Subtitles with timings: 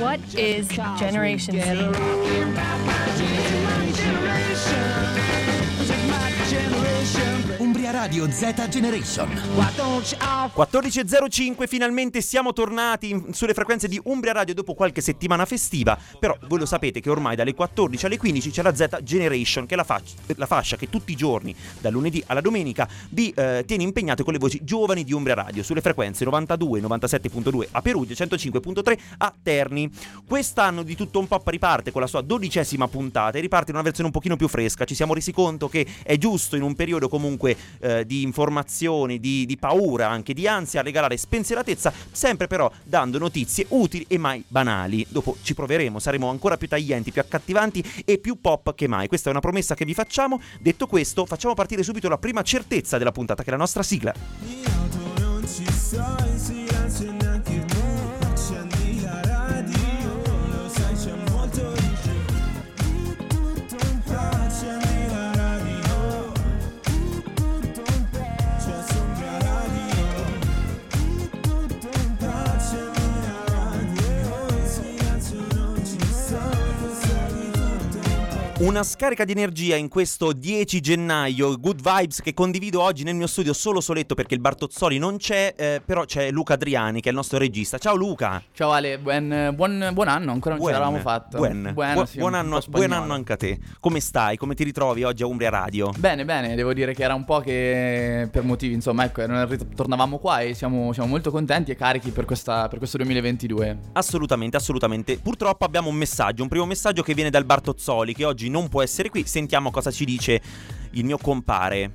[0.00, 0.68] What is
[0.98, 1.68] Generation Z?
[7.98, 9.28] Radio Z Generation.
[9.28, 16.60] 14.05, finalmente siamo tornati sulle frequenze di Umbria Radio dopo qualche settimana festiva, però voi
[16.60, 19.82] lo sapete che ormai dalle 14 alle 15 c'è la Z Generation, che è la,
[19.82, 24.22] fac- la fascia che tutti i giorni, dal lunedì alla domenica, vi eh, tiene impegnati
[24.22, 29.34] con le voci giovani di Umbria Radio, sulle frequenze 92, 97.2 a Perugia, 105.3 a
[29.42, 29.90] Terni.
[30.24, 33.84] Quest'anno di tutto un po' riparte con la sua dodicesima puntata e riparte in una
[33.84, 37.08] versione un pochino più fresca, ci siamo resi conto che è giusto in un periodo
[37.08, 43.18] comunque eh, di informazioni, di, di paura, anche di ansia, regalare spensieratezza, sempre però dando
[43.18, 45.06] notizie utili e mai banali.
[45.08, 49.08] Dopo ci proveremo, saremo ancora più taglienti, più accattivanti e più pop che mai.
[49.08, 50.40] Questa è una promessa che vi facciamo.
[50.60, 54.14] Detto questo, facciamo partire subito la prima certezza della puntata, che è la nostra sigla.
[54.46, 56.16] In auto non ci sto,
[57.00, 57.17] in
[78.60, 83.28] Una scarica di energia in questo 10 gennaio, good vibes che condivido oggi nel mio
[83.28, 87.10] studio solo soletto perché il Bartozzoli non c'è, eh, però c'è Luca Adriani che è
[87.10, 87.78] il nostro regista.
[87.78, 88.42] Ciao Luca!
[88.52, 91.38] Ciao Ale, buen, buon, buon anno, ancora non ce Buen, l'avevamo fatto.
[91.38, 93.60] buen, Bueno, buon, sì, buon anno, buon anno anche a te.
[93.78, 94.36] Come stai?
[94.36, 95.92] Come ti ritrovi oggi a Umbria Radio?
[95.96, 99.22] Bene, bene, devo dire che era un po' che per motivi, insomma, ecco,
[99.76, 103.78] tornavamo qua e siamo, siamo molto contenti e carichi per, questa, per questo 2022.
[103.92, 105.16] Assolutamente, assolutamente.
[105.18, 108.82] Purtroppo abbiamo un messaggio, un primo messaggio che viene dal Bartozzoli che oggi non può
[108.82, 109.26] essere qui.
[109.26, 110.40] Sentiamo cosa ci dice
[110.92, 111.92] il mio compare.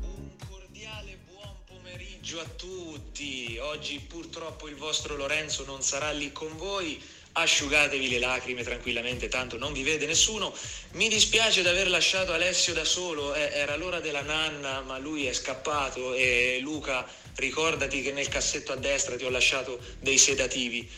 [0.00, 3.58] Un cordiale buon pomeriggio a tutti.
[3.60, 7.00] Oggi purtroppo il vostro Lorenzo non sarà lì con voi.
[7.38, 10.54] Asciugatevi le lacrime tranquillamente, tanto non vi vede nessuno.
[10.92, 15.26] Mi dispiace di aver lasciato Alessio da solo, eh, era l'ora della nanna, ma lui
[15.26, 20.88] è scappato e Luca, ricordati che nel cassetto a destra ti ho lasciato dei sedativi.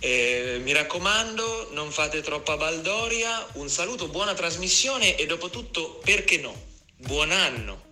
[0.00, 3.46] Eh, mi raccomando, non fate troppa baldoria.
[3.54, 6.54] Un saluto, buona trasmissione e dopo tutto, perché no?
[6.96, 7.87] Buon anno!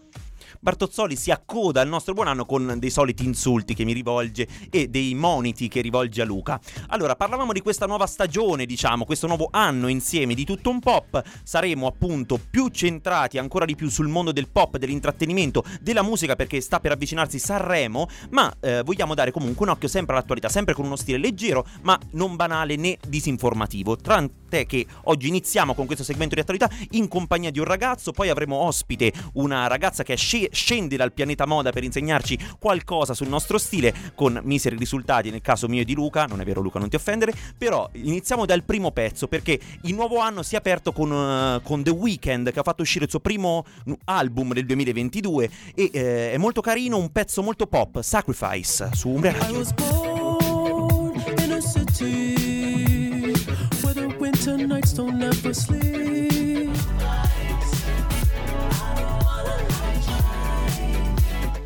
[0.67, 4.89] Bartozzoli si accoda al nostro buon anno con dei soliti insulti che mi rivolge e
[4.89, 6.59] dei moniti che rivolge a Luca.
[6.89, 11.23] Allora, parlavamo di questa nuova stagione, diciamo, questo nuovo anno insieme di tutto un pop.
[11.45, 16.61] Saremo appunto più centrati ancora di più sul mondo del pop, dell'intrattenimento, della musica perché
[16.61, 20.85] sta per avvicinarsi Sanremo, ma eh, vogliamo dare comunque un occhio sempre all'attualità, sempre con
[20.85, 23.97] uno stile leggero, ma non banale né disinformativo.
[23.97, 28.31] Tant'è che oggi iniziamo con questo segmento di attualità in compagnia di un ragazzo, poi
[28.31, 33.59] avremo ospite una ragazza che sce- scende dal pianeta moda per insegnarci qualcosa sul nostro
[33.59, 36.89] stile con miseri risultati nel caso mio e di Luca, non è vero Luca non
[36.89, 41.13] ti offendere, però iniziamo dal primo pezzo perché il nuovo anno si è aperto con,
[41.13, 45.51] eh, con The Weeknd che ha fatto uscire il suo primo nu- album del 2022
[45.75, 49.65] e eh, è molto carino, un pezzo molto pop, Sacrifice su Umbria I Radio.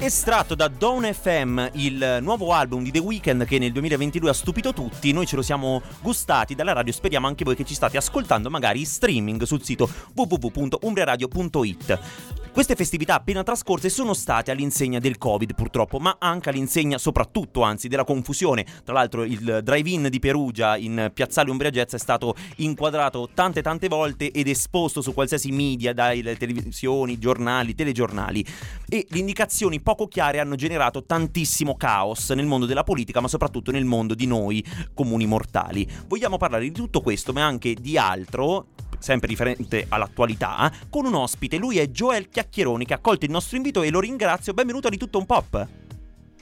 [0.03, 4.73] Estratto da Dawn FM, il nuovo album di The Weeknd che nel 2022 ha stupito
[4.73, 8.49] tutti, noi ce lo siamo gustati dalla radio, speriamo anche voi che ci state ascoltando
[8.49, 12.40] magari in streaming sul sito www.umbriaradio.it.
[12.53, 17.87] Queste festività appena trascorse sono state all'insegna del Covid purtroppo, ma anche all'insegna soprattutto, anzi,
[17.87, 18.67] della confusione.
[18.85, 23.87] Tra l'altro il drive-in di Perugia in Piazzale Umbria Jazz è stato inquadrato tante tante
[23.87, 28.45] volte ed esposto su qualsiasi media, dalle televisioni, giornali, telegiornali.
[28.89, 33.71] E le indicazioni poco chiare hanno generato tantissimo caos nel mondo della politica, ma soprattutto
[33.71, 34.63] nel mondo di noi
[34.93, 35.89] comuni mortali.
[36.09, 38.67] Vogliamo parlare di tutto questo, ma anche di altro,
[39.01, 41.57] sempre riferente all'attualità, con un ospite.
[41.57, 44.55] Lui è Joel Chiacchieroni che ha accolto il nostro invito e lo ringrazio.
[44.55, 45.69] Benvenuto a di tutto un pop.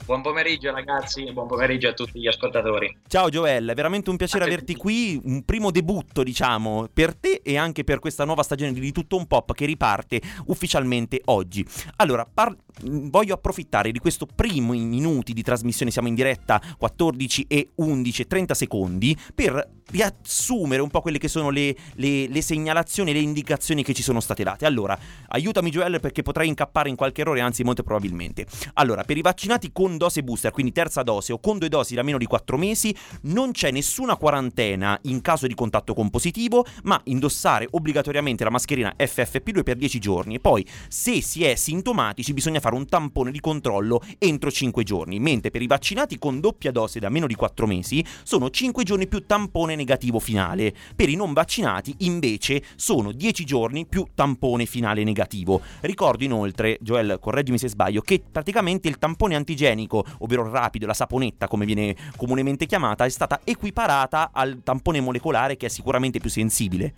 [0.05, 2.97] Buon pomeriggio ragazzi e buon pomeriggio a tutti gli ascoltatori.
[3.07, 7.57] Ciao Joel, è veramente un piacere averti qui, un primo debutto diciamo per te e
[7.57, 11.63] anche per questa nuova stagione di Di Tutto Un Pop che riparte ufficialmente oggi.
[11.97, 17.71] Allora, par- voglio approfittare di questo primo minuti di trasmissione, siamo in diretta 14 e
[17.75, 23.13] 11, 30 secondi, per riassumere un po' quelle che sono le, le- le segnalazioni e
[23.13, 24.65] le indicazioni che ci sono state date.
[24.65, 24.97] Allora,
[25.29, 28.45] aiutami Joel perché potrei incappare in qualche errore, anzi molto probabilmente.
[28.73, 32.03] Allora, per i vaccinati con dose booster, quindi terza dose o con due dosi da
[32.03, 36.99] meno di 4 mesi, non c'è nessuna quarantena in caso di contatto con positivo, ma
[37.05, 40.35] indossare obbligatoriamente la mascherina FFP2 per 10 giorni.
[40.35, 44.83] E poi, se si è sintomatici, bisogna fare fare un tampone di controllo entro 5
[44.83, 48.83] giorni, mentre per i vaccinati con doppia dose da meno di 4 mesi sono 5
[48.83, 50.73] giorni più tampone negativo finale.
[50.95, 55.61] Per i non vaccinati invece sono 10 giorni più tampone finale negativo.
[55.81, 60.93] Ricordo inoltre, Joel, correggimi se sbaglio, che praticamente il tampone antigenico, ovvero il rapido, la
[60.93, 66.29] saponetta come viene comunemente chiamata, è stata equiparata al tampone molecolare che è sicuramente più
[66.29, 66.93] sensibile.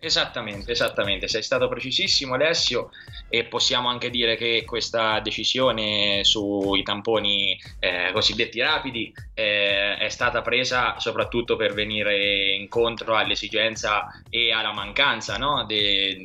[0.00, 2.90] Esattamente, esattamente, sei stato precisissimo Alessio
[3.28, 10.40] e possiamo anche dire che questa decisione sui tamponi eh, cosiddetti rapidi eh, è stata
[10.40, 16.16] presa soprattutto per venire incontro all'esigenza e alla mancanza no, de,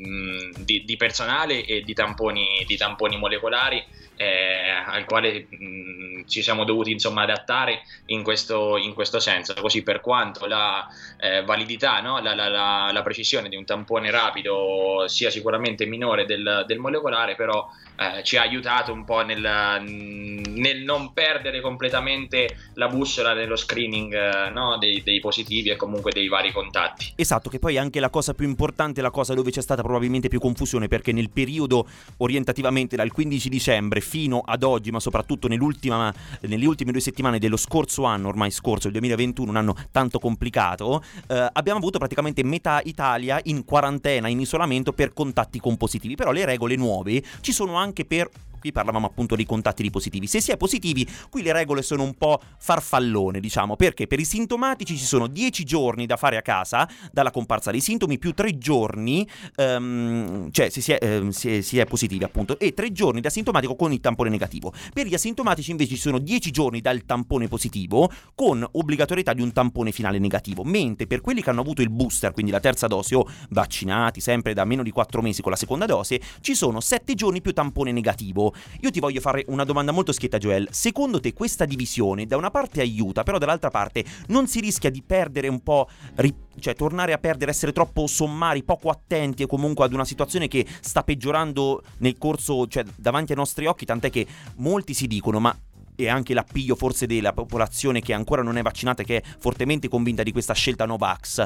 [0.59, 3.83] di, di, personale e di tamponi, di tamponi molecolari
[4.23, 9.83] eh, al quale mh, ci siamo dovuti insomma adattare in questo, in questo senso, così
[9.83, 10.87] per quanto la
[11.19, 12.19] eh, validità, no?
[12.21, 17.35] la, la, la, la, precisione di un tampone rapido sia sicuramente minore del, del molecolare,
[17.35, 19.39] però eh, ci ha aiutato un po' nel,
[19.83, 24.77] nel, non perdere completamente la bussola nello screening eh, no?
[24.77, 27.13] dei, dei, positivi e comunque dei vari contatti.
[27.15, 30.39] Esatto, che poi anche la cosa più importante, la cosa dove c'è stata probabilmente più
[30.39, 31.87] confusione, perché nel periodo
[32.17, 38.03] orientativamente dal 15 dicembre fino ad oggi, ma soprattutto nelle ultime due settimane dello scorso
[38.03, 43.39] anno, ormai scorso, il 2021, un anno tanto complicato, eh, abbiamo avuto praticamente metà Italia
[43.45, 48.05] in quarantena, in isolamento per contatti con positivi, però le regole nuove ci sono anche
[48.05, 48.29] per
[48.63, 50.25] qui parlavamo appunto dei contatti di positivi.
[50.25, 54.23] Se si è positivi, qui le regole sono un po' farfallone, diciamo, perché per i
[54.23, 58.57] sintomatici ci sono 10 giorni da fare a casa dalla comparsa dei sintomi più 3
[58.57, 59.27] giorni,
[59.57, 63.29] um, cioè se si, è, eh, è, si è, positivi appunto, e 3 giorni da
[63.29, 64.71] sintomatico con il tampone negativo.
[64.93, 69.51] Per gli asintomatici invece ci sono 10 giorni dal tampone positivo con obbligatorietà di un
[69.51, 73.13] tampone finale negativo, mentre per quelli che hanno avuto il booster, quindi la terza dose
[73.13, 77.13] o vaccinati sempre da meno di 4 mesi con la seconda dose, ci sono 7
[77.13, 78.52] giorni più tampone negativo.
[78.81, 80.67] Io ti voglio fare una domanda molto schietta, Joel.
[80.71, 85.01] Secondo te questa divisione da una parte aiuta, però dall'altra parte non si rischia di
[85.01, 89.85] perdere un po', ri- cioè tornare a perdere, essere troppo sommari, poco attenti e comunque
[89.85, 94.25] ad una situazione che sta peggiorando nel corso, cioè davanti ai nostri occhi, tant'è che
[94.57, 95.55] molti si dicono, ma
[95.95, 99.87] e anche l'appiglio forse della popolazione che ancora non è vaccinata e che è fortemente
[99.87, 101.45] convinta di questa scelta Novax.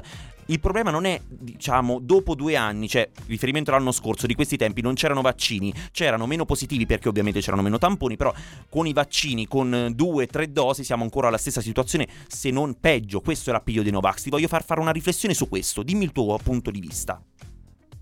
[0.50, 4.82] Il problema non è, diciamo, dopo due anni, cioè riferimento all'anno scorso, di questi tempi
[4.82, 8.34] non c'erano vaccini, c'erano meno positivi perché ovviamente c'erano meno tamponi, però
[8.70, 13.20] con i vaccini, con due, tre dosi siamo ancora alla stessa situazione, se non peggio.
[13.20, 14.24] Questo è l'appiglio dei Novax.
[14.24, 17.22] Ti voglio far fare una riflessione su questo, dimmi il tuo punto di vista.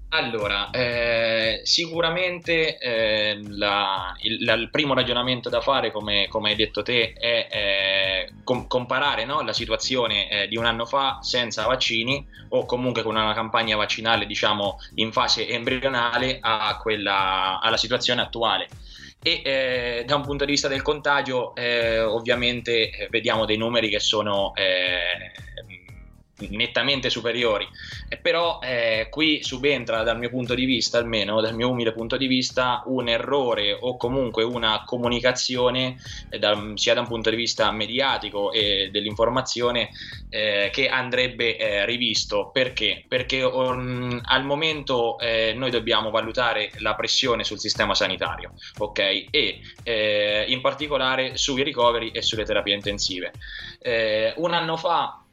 [0.10, 6.56] Allora, eh, sicuramente eh, la, il, la, il, primo ragionamento da fare, come, come hai
[6.56, 11.66] detto te, è eh, com- comparare no, la situazione eh, di un anno fa senza
[11.66, 16.40] vaccini o comunque con una campagna vaccinale diciamo in fase embrionale
[16.81, 18.69] quella, alla situazione attuale.
[19.22, 23.90] E eh, da un punto di vista del contagio eh, ovviamente eh, vediamo dei numeri
[23.90, 25.31] che sono eh,
[26.50, 27.68] nettamente superiori.
[28.10, 32.18] E però eh, qui subentra dal mio punto di vista, almeno dal mio umile punto
[32.18, 35.98] di vista, un errore o comunque una comunicazione
[36.30, 39.90] eh, da, sia da un punto di vista mediatico e dell'informazione
[40.30, 42.50] eh, che andrebbe eh, rivisto.
[42.52, 43.06] Perché?
[43.08, 49.00] Perché um, al momento eh, noi dobbiamo valutare la pressione sul sistema sanitario, ok?
[49.30, 53.32] E eh, in particolare sui ricoveri e sulle terapie intensive.
[54.36, 55.25] un anno fa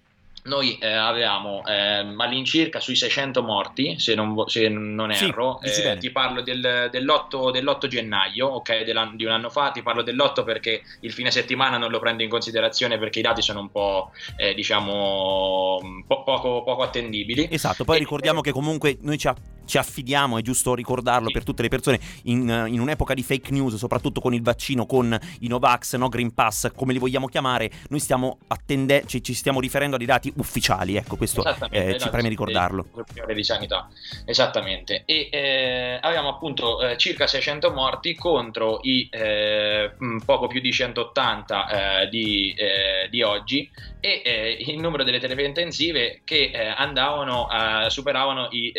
[0.44, 5.98] noi eh, avevamo eh, all'incirca sui 600 morti, se non, se non erro, sì, eh,
[5.98, 8.82] ti parlo del, dell'8, dell'8, gennaio, ok,
[9.14, 12.28] di un anno fa, ti parlo dell'8 perché il fine settimana non lo prendo in
[12.28, 17.48] considerazione perché i dati sono un po', eh, diciamo, po- poco, poco, attendibili.
[17.50, 19.30] Esatto, poi e, ricordiamo che comunque noi ci,
[19.72, 23.76] ci, affidiamo, è giusto ricordarlo per tutte le persone, in, in, un'epoca di fake news,
[23.76, 27.98] soprattutto con il vaccino, con i Novax, no Green Pass, come li vogliamo chiamare, noi
[27.98, 32.28] stiamo attendendo, ci, ci stiamo riferendo a dei dati ufficiali, ecco, questo eh, ci preme
[32.28, 32.86] ricordarlo.
[33.32, 33.88] Di sanità,
[34.26, 35.04] esattamente.
[35.06, 39.92] E eh, avevamo appunto eh, circa 600 morti contro i eh,
[40.24, 46.20] poco più di 180 eh, di, eh, di, oggi e il numero delle terapie intensive
[46.24, 47.46] che andavano,
[47.88, 48.72] superavano i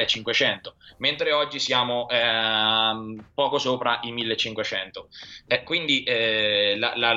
[0.00, 5.08] 2500, mentre oggi siamo ehm, poco sopra i 1500.
[5.64, 7.14] quindi la, la,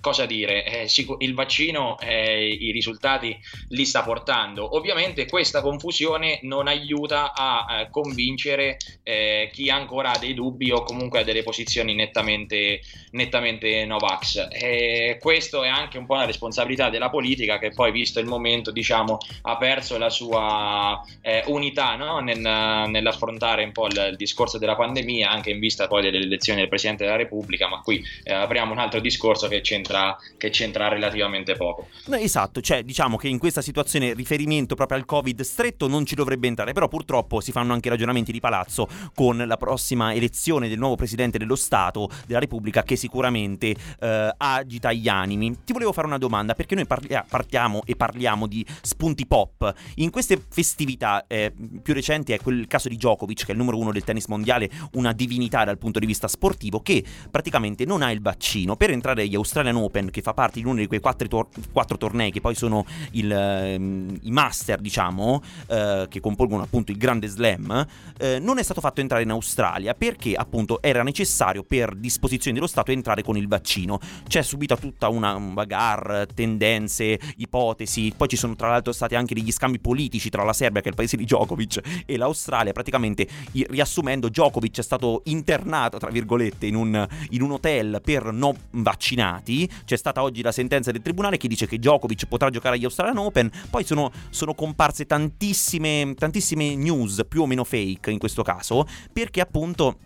[0.00, 0.86] cosa dire?
[1.18, 4.76] il vaccino è i risultati li sta portando.
[4.76, 10.82] Ovviamente questa confusione non aiuta a eh, convincere eh, chi ancora ha dei dubbi o
[10.82, 12.80] comunque ha delle posizioni nettamente,
[13.12, 14.48] nettamente Novax.
[14.50, 18.70] E questo è anche un po' una responsabilità della politica che poi, visto il momento,
[18.70, 22.18] diciamo, ha perso la sua eh, unità no?
[22.20, 26.60] Nel, nell'affrontare un po' il, il, discorso della pandemia, anche in vista poi delle elezioni
[26.60, 30.88] del Presidente della Repubblica, ma qui eh, apriamo un altro discorso che c'entra, che c'entra
[30.88, 31.88] relativamente poco.
[32.12, 36.46] esatto, cioè diciamo che in questa situazione riferimento proprio al Covid stretto non ci dovrebbe
[36.46, 40.96] entrare, però purtroppo si fanno anche ragionamenti di palazzo con la prossima elezione del nuovo
[40.96, 45.64] Presidente dello Stato della Repubblica che sicuramente eh, agita gli animi.
[45.64, 49.72] Ti volevo fare una domanda perché noi parlia- partiamo e parliamo di spunti pop.
[49.96, 51.39] In queste festività eh,
[51.82, 54.70] più recenti è quel caso di Djokovic, che è il numero uno del tennis mondiale,
[54.92, 59.22] una divinità dal punto di vista sportivo, che praticamente non ha il vaccino per entrare
[59.22, 62.40] agli Australian Open, che fa parte di uno di quei quattro, tor- quattro tornei che
[62.40, 67.86] poi sono il, ehm, i master, diciamo, eh, che compongono appunto il grande slam,
[68.18, 72.68] eh, non è stato fatto entrare in Australia perché appunto era necessario per disposizioni dello
[72.68, 73.98] Stato entrare con il vaccino.
[74.26, 79.52] C'è subita tutta una bagarre, tendenze, ipotesi, poi ci sono tra l'altro stati anche degli
[79.52, 82.72] scambi politici tra la Serbia, che è il paese di Djokovic, e l'Australia.
[82.72, 88.56] Praticamente, riassumendo, Djokovic è stato internato, tra virgolette, in un, in un hotel per non
[88.70, 89.70] vaccinati.
[89.84, 93.18] C'è stata oggi la sentenza del tribunale che dice che Djokovic potrà giocare agli Australian
[93.18, 93.50] Open.
[93.70, 99.40] Poi sono, sono comparse tantissime, tantissime news, più o meno fake in questo caso, perché
[99.40, 99.98] appunto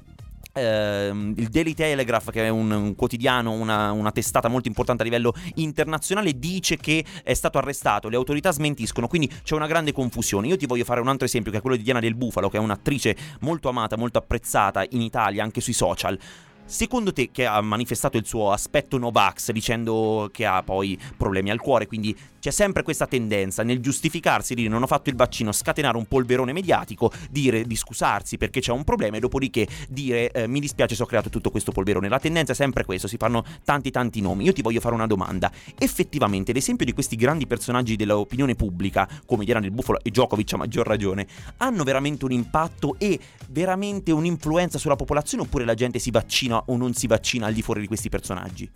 [0.56, 5.04] Uh, il Daily Telegraph, che è un, un quotidiano, una, una, testata molto importante a
[5.04, 10.46] livello internazionale, dice che è stato arrestato, le autorità smentiscono, quindi c'è una grande confusione.
[10.46, 12.58] Io ti voglio fare un altro esempio, che è quello di Diana del Bufalo, che
[12.58, 16.16] è un'attrice molto amata, molto apprezzata in Italia, anche sui social.
[16.66, 21.60] Secondo te, che ha manifestato il suo aspetto Novax dicendo che ha poi problemi al
[21.60, 25.96] cuore, quindi c'è sempre questa tendenza nel giustificarsi, dire non ho fatto il vaccino, scatenare
[25.96, 30.60] un polverone mediatico, dire di scusarsi perché c'è un problema e dopodiché dire eh, mi
[30.60, 32.06] dispiace se ho creato tutto questo polverone.
[32.06, 34.44] La tendenza è sempre questo, si fanno tanti tanti nomi.
[34.44, 35.50] Io ti voglio fare una domanda.
[35.78, 40.58] Effettivamente l'esempio di questi grandi personaggi dell'opinione pubblica, come Diana del Buffalo e Djokovic a
[40.58, 46.10] maggior ragione, hanno veramente un impatto e veramente un'influenza sulla popolazione oppure la gente si
[46.10, 48.70] vaccina o non si vaccina al di fuori di questi personaggi?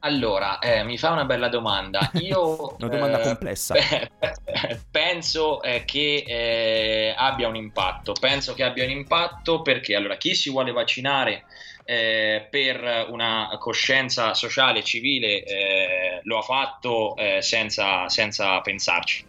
[0.00, 2.10] Allora, eh, mi fa una bella domanda.
[2.20, 3.74] Io, una domanda eh, complessa.
[4.90, 8.12] penso eh, che eh, abbia un impatto.
[8.18, 11.44] Penso che abbia un impatto perché allora chi si vuole vaccinare
[11.84, 19.27] eh, per una coscienza sociale e civile eh, lo ha fatto senza, senza pensarci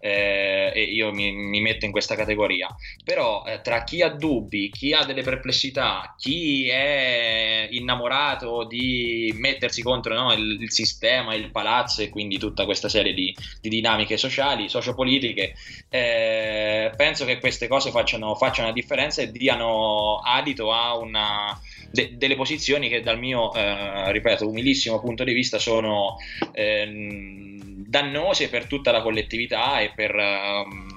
[0.00, 2.74] eh, e io mi, mi, metto in questa categoria.
[3.04, 9.82] Però eh, tra chi ha dubbi, chi ha delle perplessità, chi è innamorato di mettersi
[9.82, 14.16] contro no, il, il, sistema, il palazzo e quindi tutta questa serie di, di dinamiche
[14.16, 15.54] sociali, sociopolitiche,
[15.90, 21.58] eh, penso che queste cose facciano, facciano la differenza e diano adito a una
[21.90, 26.16] de- delle posizioni che dal mio, eh, ripeto, umilissimo punto di vista sono
[26.52, 27.49] ehm,
[27.90, 30.14] dannose per tutta la collettività e per...
[30.14, 30.89] Um,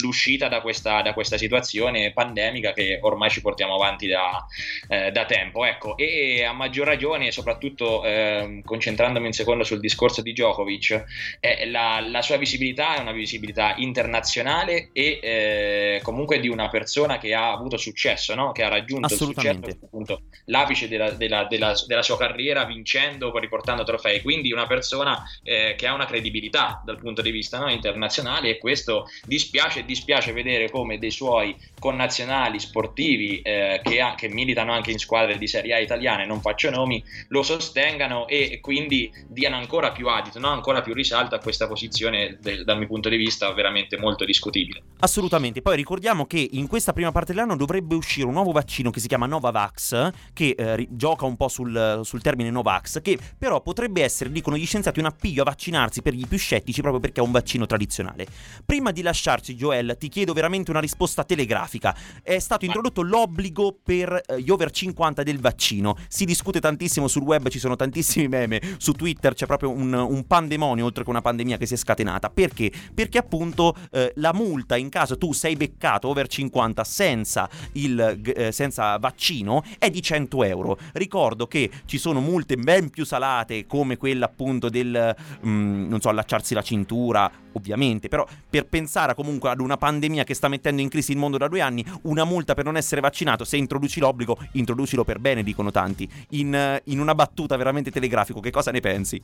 [0.00, 4.44] l'uscita da questa, da questa, situazione pandemica che ormai ci portiamo avanti da,
[4.88, 5.64] eh, da tempo.
[5.64, 11.04] Ecco, e a maggior ragione, soprattutto eh, concentrandomi un secondo sul discorso di Djokovic,
[11.40, 17.18] eh, la, la, sua visibilità è una visibilità internazionale e eh, comunque di una persona
[17.18, 18.52] che ha avuto successo, no?
[18.52, 23.84] che ha raggiunto il successo, appunto, l'apice della, della, della, della, sua carriera vincendo, riportando
[23.84, 24.20] trofei.
[24.20, 27.70] Quindi una persona eh, che ha una credibilità dal punto di vista no?
[27.70, 34.00] internazionale e questo dispiace dispiace e dispiace vedere come dei suoi connazionali sportivi eh, che,
[34.00, 38.26] ha, che, militano anche in squadre di Serie A italiane, non faccio nomi, lo sostengano
[38.26, 40.48] e quindi diano ancora più adito, no?
[40.48, 44.82] ancora più risalto a questa posizione del, dal mio punto di vista veramente molto discutibile.
[45.00, 49.00] Assolutamente, poi ricordiamo che in questa prima parte dell'anno dovrebbe uscire un nuovo vaccino che
[49.00, 54.02] si chiama Novavax, che eh, gioca un po' sul, sul termine Novax, che però potrebbe
[54.02, 57.24] essere, dicono gli scienziati, un appiglio a vaccinarsi per gli più scettici proprio perché è
[57.24, 58.26] un vaccino tradizionale.
[58.64, 61.94] Prima di lasciarci Joel, ti chiedo veramente una risposta telegrafica grafica.
[62.22, 65.96] È stato introdotto l'obbligo per eh, gli over 50 del vaccino.
[66.08, 70.26] Si discute tantissimo sul web, ci sono tantissimi meme, su Twitter c'è proprio un, un
[70.26, 72.30] pandemonio oltre che una pandemia che si è scatenata.
[72.30, 72.72] Perché?
[72.94, 78.52] Perché appunto eh, la multa in caso tu sei beccato over 50 senza, il, eh,
[78.52, 80.78] senza vaccino è di 100 euro.
[80.92, 85.14] Ricordo che ci sono multe ben più salate come quella appunto del,
[85.46, 90.34] mm, non so, allacciarsi la cintura, ovviamente, però per pensare comunque ad una pandemia che
[90.34, 93.44] sta mettendo in crisi il mondo da due anni, una multa per non essere vaccinato,
[93.44, 96.08] se introduci l'obbligo, introducilo per bene, dicono tanti.
[96.30, 99.22] In, in una battuta veramente telegrafico, che cosa ne pensi?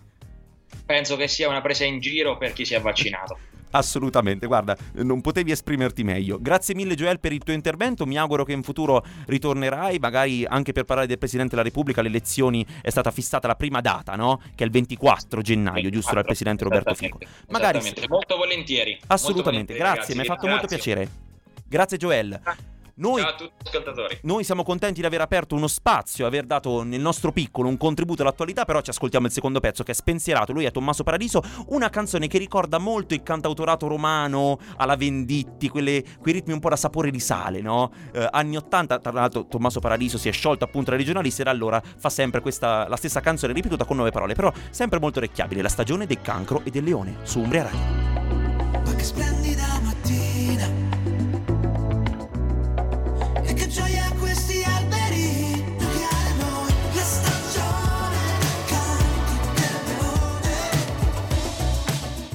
[0.85, 3.39] Penso che sia una presa in giro per chi si è vaccinato.
[3.71, 6.39] Assolutamente, guarda, non potevi esprimerti meglio.
[6.41, 10.73] Grazie mille Joel per il tuo intervento, mi auguro che in futuro ritornerai, magari anche
[10.73, 14.41] per parlare del Presidente della Repubblica, le elezioni è stata fissata la prima data, no?
[14.55, 17.19] Che è il 24 gennaio, giusto dal Presidente Roberto Fico.
[17.49, 18.99] Magari molto volentieri.
[19.09, 20.47] Assolutamente, molto volentieri, grazie, mi hai ragazzi.
[20.47, 21.11] fatto molto piacere.
[21.67, 22.41] Grazie Joel.
[22.99, 24.19] Noi Ciao a tutti gli ascoltatori.
[24.23, 28.23] Noi siamo contenti di aver aperto uno spazio, aver dato nel nostro piccolo un contributo
[28.23, 31.91] all'attualità, però ci ascoltiamo il secondo pezzo che è Spensierato, lui è Tommaso Paradiso, una
[31.91, 36.77] canzone che ricorda molto il cantautorato romano alla Venditti, quelle- quei ritmi un po' da
[36.77, 37.93] sapore di sale, no?
[38.13, 41.51] Eh, anni 80, tra l'altro Tommaso Paradiso si è sciolto appunto dai regionalisti e da
[41.51, 45.63] allora fa sempre questa, la stessa canzone ripetuta con nuove parole, però sempre molto orecchiabile,
[45.63, 47.79] la stagione del cancro e del leone, su Umbria Radio.
[48.85, 49.88] Ma che splendida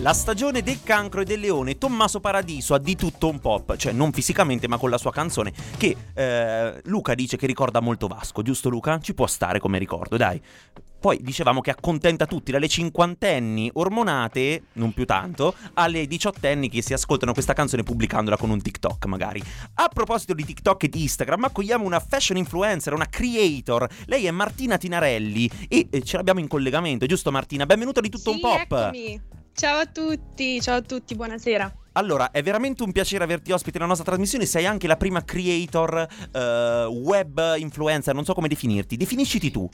[0.04, 3.94] La stagione del cancro e del leone, Tommaso Paradiso ha di tutto un pop, cioè
[3.94, 8.42] non fisicamente ma con la sua canzone, che eh, Luca dice che ricorda molto Vasco,
[8.42, 9.00] giusto Luca?
[9.00, 10.42] Ci può stare come ricordo, dai.
[11.00, 16.92] Poi dicevamo che accontenta tutti, dalle cinquantenni ormonate, non più tanto, alle diciottenni che si
[16.92, 19.42] ascoltano questa canzone pubblicandola con un TikTok magari.
[19.76, 23.88] A proposito di TikTok e di Instagram, accogliamo una fashion influencer, una creator.
[24.08, 27.66] Lei è Martina Tinarelli e eh, ce l'abbiamo in collegamento, giusto Martina?
[27.66, 28.72] Benvenuta di tutto un Sì, pop.
[28.74, 29.22] eccomi.
[29.56, 31.72] Ciao a tutti, ciao a tutti, buonasera.
[31.94, 34.48] Allora, è veramente un piacere averti ospite nella nostra trasmissione.
[34.48, 38.98] Sei anche la prima creator eh, web influencer, non so come definirti.
[38.98, 39.70] Definisciti tu.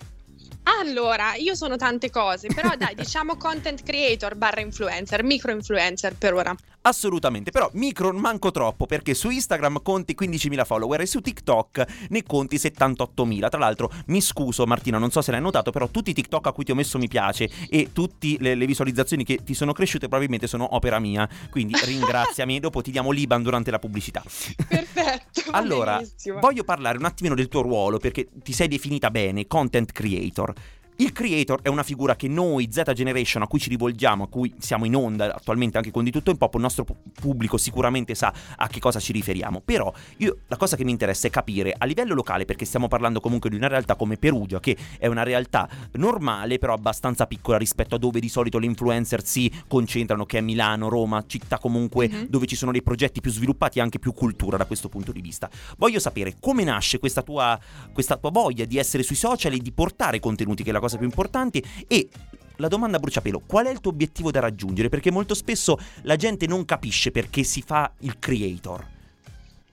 [0.64, 6.34] Allora, io sono tante cose, però dai, diciamo content creator barra influencer, micro influencer per
[6.34, 6.56] ora.
[6.82, 12.24] Assolutamente, però micro manco troppo perché su Instagram conti 15.000 follower e su TikTok ne
[12.24, 13.50] conti 78.000.
[13.50, 16.52] Tra l'altro, mi scuso Martina, non so se l'hai notato, però tutti i TikTok a
[16.54, 20.08] cui ti ho messo mi piace e tutte le, le visualizzazioni che ti sono cresciute
[20.08, 21.28] probabilmente sono opera mia.
[21.50, 24.24] Quindi ringraziami, dopo ti diamo l'Iban durante la pubblicità.
[24.68, 25.28] Perfetto.
[25.60, 26.40] Allora, benissimo.
[26.40, 30.54] voglio parlare un attimino del tuo ruolo perché ti sei definita bene, content creator.
[31.00, 34.54] Il creator è una figura che noi, Z Generation, a cui ci rivolgiamo, a cui
[34.60, 38.16] siamo in onda attualmente anche con Di Tutto in Pop, il nostro pu- pubblico sicuramente
[38.16, 39.62] sa a che cosa ci riferiamo.
[39.64, 43.22] Però io la cosa che mi interessa è capire a livello locale, perché stiamo parlando
[43.22, 47.96] comunque di una realtà come Perugia, che è una realtà normale, però abbastanza piccola rispetto
[47.96, 52.26] a dove di solito le influencer si concentrano, che è Milano, Roma, città comunque Mhm.
[52.28, 55.22] dove ci sono dei progetti più sviluppati e anche più cultura da questo punto di
[55.22, 55.50] vista.
[55.78, 57.58] Voglio sapere come nasce questa tua,
[57.94, 60.88] questa tua voglia di essere sui social e di portare contenuti, che è la cosa
[60.98, 62.10] più importante, e
[62.58, 64.90] la domanda bruciapelo, qual è il tuo obiettivo da raggiungere?
[64.90, 68.86] Perché molto spesso la gente non capisce perché si fa il creator.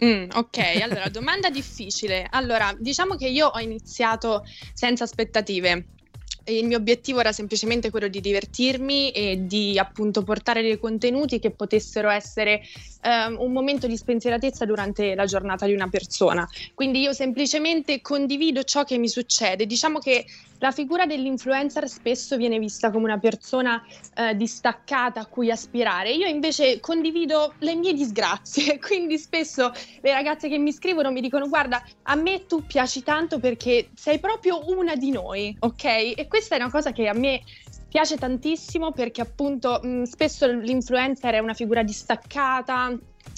[0.05, 2.27] Mm, ok, allora, domanda difficile.
[2.31, 5.87] Allora, diciamo che io ho iniziato senza aspettative.
[6.47, 11.51] Il mio obiettivo era semplicemente quello di divertirmi e di appunto portare dei contenuti che
[11.51, 12.63] potessero essere
[13.03, 16.49] ehm, un momento di spensieratezza durante la giornata di una persona.
[16.75, 19.67] Quindi io semplicemente condivido ciò che mi succede.
[19.67, 20.25] Diciamo che
[20.59, 23.83] la figura dell'influencer spesso viene vista come una persona
[24.15, 26.13] eh, distaccata a cui aspirare.
[26.13, 31.49] Io invece condivido le mie disgrazie, quindi spesso le ragazze che mi scrivono mi dicono
[31.49, 35.85] guarda, a me tu piaci tanto perché sei proprio una di noi, ok?
[35.85, 37.43] E questa è una cosa che a me
[37.89, 42.95] piace tantissimo perché appunto mh, spesso l'influencer è una figura distaccata.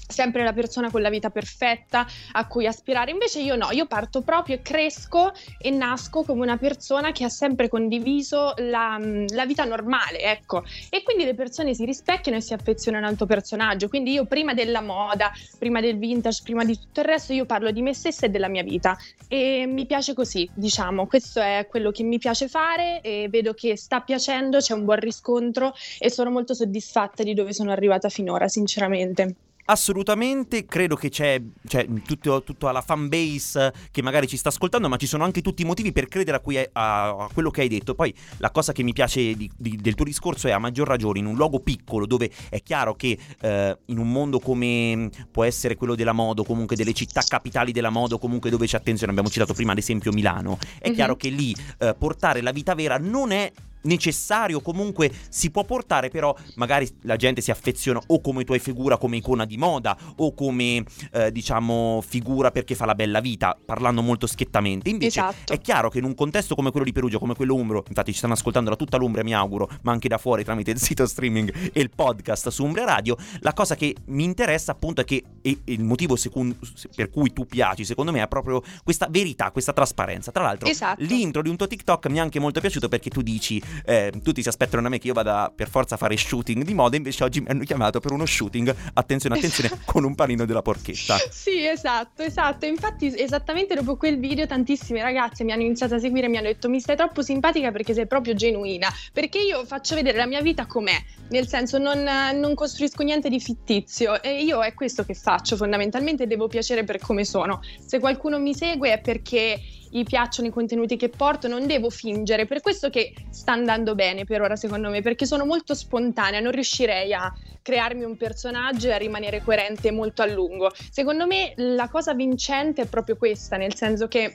[0.08, 3.10] Sempre la persona con la vita perfetta a cui aspirare.
[3.10, 7.28] Invece io no, io parto proprio e cresco e nasco come una persona che ha
[7.28, 10.64] sempre condiviso la, la vita normale, ecco.
[10.88, 13.88] E quindi le persone si rispecchiano e si affezionano al tuo personaggio.
[13.88, 17.70] Quindi io prima della moda, prima del vintage, prima di tutto il resto, io parlo
[17.70, 18.96] di me stessa e della mia vita.
[19.28, 23.76] E mi piace così, diciamo, questo è quello che mi piace fare e vedo che
[23.76, 28.48] sta piacendo, c'è un buon riscontro e sono molto soddisfatta di dove sono arrivata finora,
[28.48, 29.36] sinceramente.
[29.70, 34.88] Assolutamente, credo che c'è, c'è tutto, tutta la fan base che magari ci sta ascoltando,
[34.88, 37.60] ma ci sono anche tutti i motivi per credere a, hai- a- a quello che
[37.60, 37.94] hai detto.
[37.94, 41.18] Poi la cosa che mi piace di- di- del tuo discorso è a maggior ragione
[41.18, 45.76] in un luogo piccolo dove è chiaro che eh, in un mondo come può essere
[45.76, 49.12] quello della moda, o comunque delle città capitali della moda, o comunque dove c'è attenzione,
[49.12, 50.94] abbiamo citato prima ad esempio Milano, è Mhm.
[50.94, 56.08] chiaro che lì eh, portare la vita vera non è necessario comunque si può portare
[56.08, 59.96] però magari la gente si affeziona o come tu hai figura come icona di moda
[60.16, 65.52] o come eh, diciamo figura perché fa la bella vita parlando molto schiettamente invece Esatto.
[65.52, 68.18] è chiaro che in un contesto come quello di Perugia come quello umbro infatti ci
[68.18, 71.70] stanno ascoltando da tutta l'Umbria mi auguro ma anche da fuori tramite il sito streaming
[71.72, 75.60] e il podcast su Umbria Radio la cosa che mi interessa appunto è che e-
[75.64, 76.56] e il motivo secun-
[76.94, 81.02] per cui tu piaci secondo me è proprio questa verità questa trasparenza tra l'altro Esatto.
[81.02, 84.42] L'intro di un tuo TikTok mi è anche molto piaciuto perché tu dici eh, tutti
[84.42, 87.24] si aspettano da me che io vada per forza a fare shooting di moda, invece
[87.24, 91.16] oggi mi hanno chiamato per uno shooting, attenzione, attenzione, con un panino della porchetta.
[91.30, 92.66] Sì, esatto, esatto.
[92.66, 96.48] Infatti, esattamente dopo quel video, tantissime ragazze mi hanno iniziato a seguire e mi hanno
[96.48, 98.88] detto: Mi stai troppo simpatica perché sei proprio genuina.
[99.12, 100.96] Perché io faccio vedere la mia vita com'è,
[101.30, 102.02] nel senso, non,
[102.34, 104.22] non costruisco niente di fittizio.
[104.22, 106.26] E io è questo che faccio fondamentalmente.
[106.26, 107.60] Devo piacere per come sono.
[107.84, 112.46] Se qualcuno mi segue è perché gli piacciono i contenuti che porto, non devo fingere.
[112.46, 116.52] Per questo che sta andando bene per ora, secondo me, perché sono molto spontanea, non
[116.52, 120.72] riuscirei a crearmi un personaggio e a rimanere coerente molto a lungo.
[120.90, 124.32] Secondo me la cosa vincente è proprio questa, nel senso che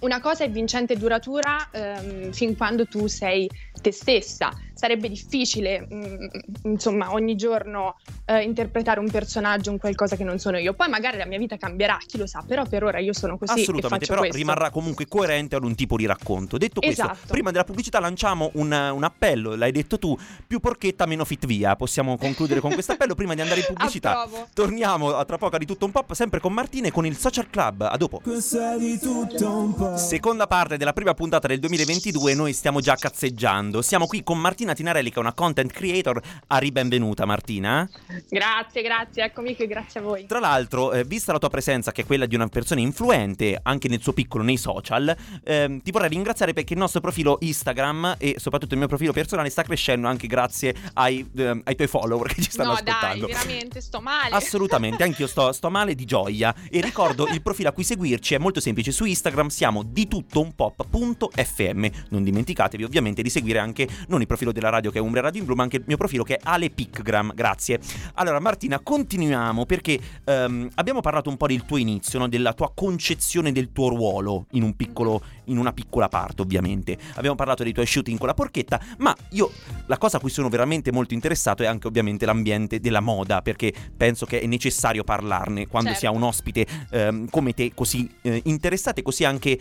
[0.00, 3.48] una cosa è vincente e duratura ehm, fin quando tu sei
[3.80, 4.50] te stessa.
[4.76, 6.26] Sarebbe difficile, mm,
[6.64, 10.74] insomma, ogni giorno eh, interpretare un personaggio, un qualcosa che non sono io.
[10.74, 13.58] Poi magari la mia vita cambierà, chi lo sa, però per ora io sono così
[13.60, 14.36] Assolutamente, però questo.
[14.36, 16.58] rimarrà comunque coerente ad un tipo di racconto.
[16.58, 17.26] Detto questo, Esatto.
[17.28, 20.14] prima della pubblicità lanciamo un, un appello, l'hai detto tu,
[20.46, 21.74] più porchetta, meno fit via.
[21.74, 24.20] Possiamo concludere con questo appello prima di andare in pubblicità.
[24.20, 24.48] Approvo.
[24.52, 27.48] Torniamo a tra poco di tutto un po', sempre con Martina e con il Social
[27.48, 27.80] Club.
[27.90, 28.20] A dopo.
[28.22, 29.96] Questa è di tutto un po'.
[29.96, 33.80] Seconda parte della prima puntata del 2022, noi stiamo già cazzeggiando.
[33.80, 36.20] Siamo qui con Martina Tinarelli, che è una content creator.
[36.48, 37.88] Ari, benvenuta Martina.
[38.28, 40.26] Grazie, grazie, eccomi qui, grazie a voi.
[40.26, 43.88] Tra l'altro, eh, vista la tua presenza, che è quella di una persona influente anche
[43.88, 48.36] nel suo piccolo nei social, ehm, ti vorrei ringraziare perché il nostro profilo Instagram e
[48.38, 52.42] soprattutto il mio profilo personale sta crescendo anche grazie ai, ehm, ai tuoi follower che
[52.42, 53.26] ci stanno no, dai, ascoltando.
[53.26, 54.34] veramente, sto male.
[54.34, 56.54] Assolutamente, anch'io sto, sto male di gioia.
[56.70, 58.92] E ricordo il profilo a cui seguirci è molto semplice.
[58.92, 61.86] Su Instagram siamo di tutto un pop.fm.
[62.10, 65.40] Non dimenticatevi ovviamente di seguire anche non il profilo della radio che è Umbria Radio
[65.40, 67.32] in Blu, ma anche il mio profilo che è Ale Picgram.
[67.34, 67.78] Grazie.
[68.14, 72.28] Allora, Martina, continuiamo perché ehm, abbiamo parlato un po' del tuo inizio, no?
[72.28, 76.96] della tua concezione del tuo ruolo in, un piccolo, in una piccola parte, ovviamente.
[77.14, 79.50] Abbiamo parlato dei tuoi shooting con la porchetta, ma io
[79.86, 83.72] la cosa a cui sono veramente molto interessato è anche ovviamente l'ambiente della moda, perché
[83.96, 86.00] penso che è necessario parlarne quando Certo.
[86.00, 89.58] si ha un ospite ehm, come te così eh, interessato e così anche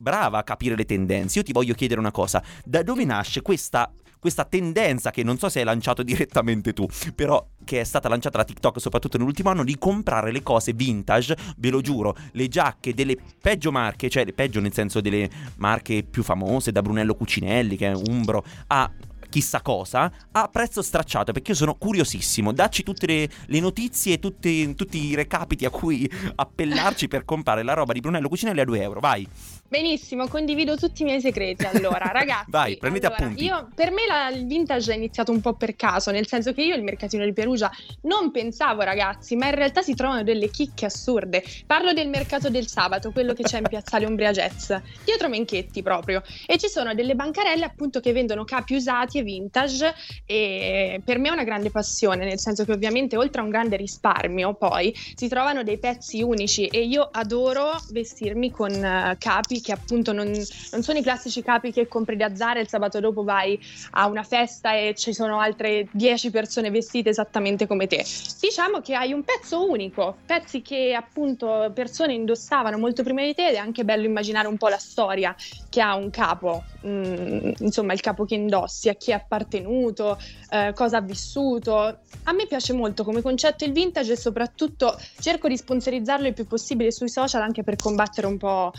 [0.00, 1.38] brava a capire le tendenze.
[1.38, 5.48] Io ti voglio chiedere una cosa, da dove nasce questa questa tendenza che non so
[5.48, 9.64] se hai lanciato direttamente tu, però che è stata lanciata da TikTok soprattutto nell'ultimo anno
[9.64, 14.32] di comprare le cose vintage, ve lo giuro, le giacche delle peggio marche, cioè le
[14.32, 18.90] peggio nel senso delle marche più famose, da Brunello Cucinelli che è Umbro, a
[19.30, 22.52] chissà cosa a prezzo stracciato perché io sono curiosissimo.
[22.52, 27.62] Dacci tutte le, le notizie e tutti, tutti i recapiti a cui appellarci per comprare
[27.62, 29.26] la roba di Brunello Cucinelli a 2 euro vai
[29.70, 31.64] Benissimo, condivido tutti i miei segreti.
[31.64, 33.44] Allora, ragazzi, Vai, prendete allora, appunti.
[33.44, 36.62] Io, per me la- il vintage è iniziato un po' per caso, nel senso che
[36.62, 37.70] io il mercatino di Perugia
[38.02, 41.44] non pensavo, ragazzi, ma in realtà si trovano delle chicche assurde.
[41.66, 44.72] Parlo del mercato del sabato, quello che c'è in piazzale Umbria Jazz,
[45.04, 46.20] dietro Menchetti proprio.
[46.48, 49.94] E ci sono delle bancarelle appunto che vendono capi usati e vintage
[50.26, 53.76] e per me è una grande passione, nel senso che ovviamente oltre a un grande
[53.76, 59.72] risparmio poi si trovano dei pezzi unici e io adoro vestirmi con eh, capi che
[59.72, 63.22] appunto non, non sono i classici capi che compri da Zara e il sabato dopo
[63.22, 63.58] vai
[63.92, 68.04] a una festa e ci sono altre 10 persone vestite esattamente come te.
[68.40, 73.48] Diciamo che hai un pezzo unico, pezzi che appunto persone indossavano molto prima di te
[73.48, 75.34] ed è anche bello immaginare un po' la storia
[75.68, 80.18] che ha un capo, mm, insomma il capo che indossi, a chi è appartenuto,
[80.50, 81.98] eh, cosa ha vissuto.
[82.24, 86.46] A me piace molto come concetto il vintage e soprattutto cerco di sponsorizzarlo il più
[86.46, 88.72] possibile sui social anche per combattere un po'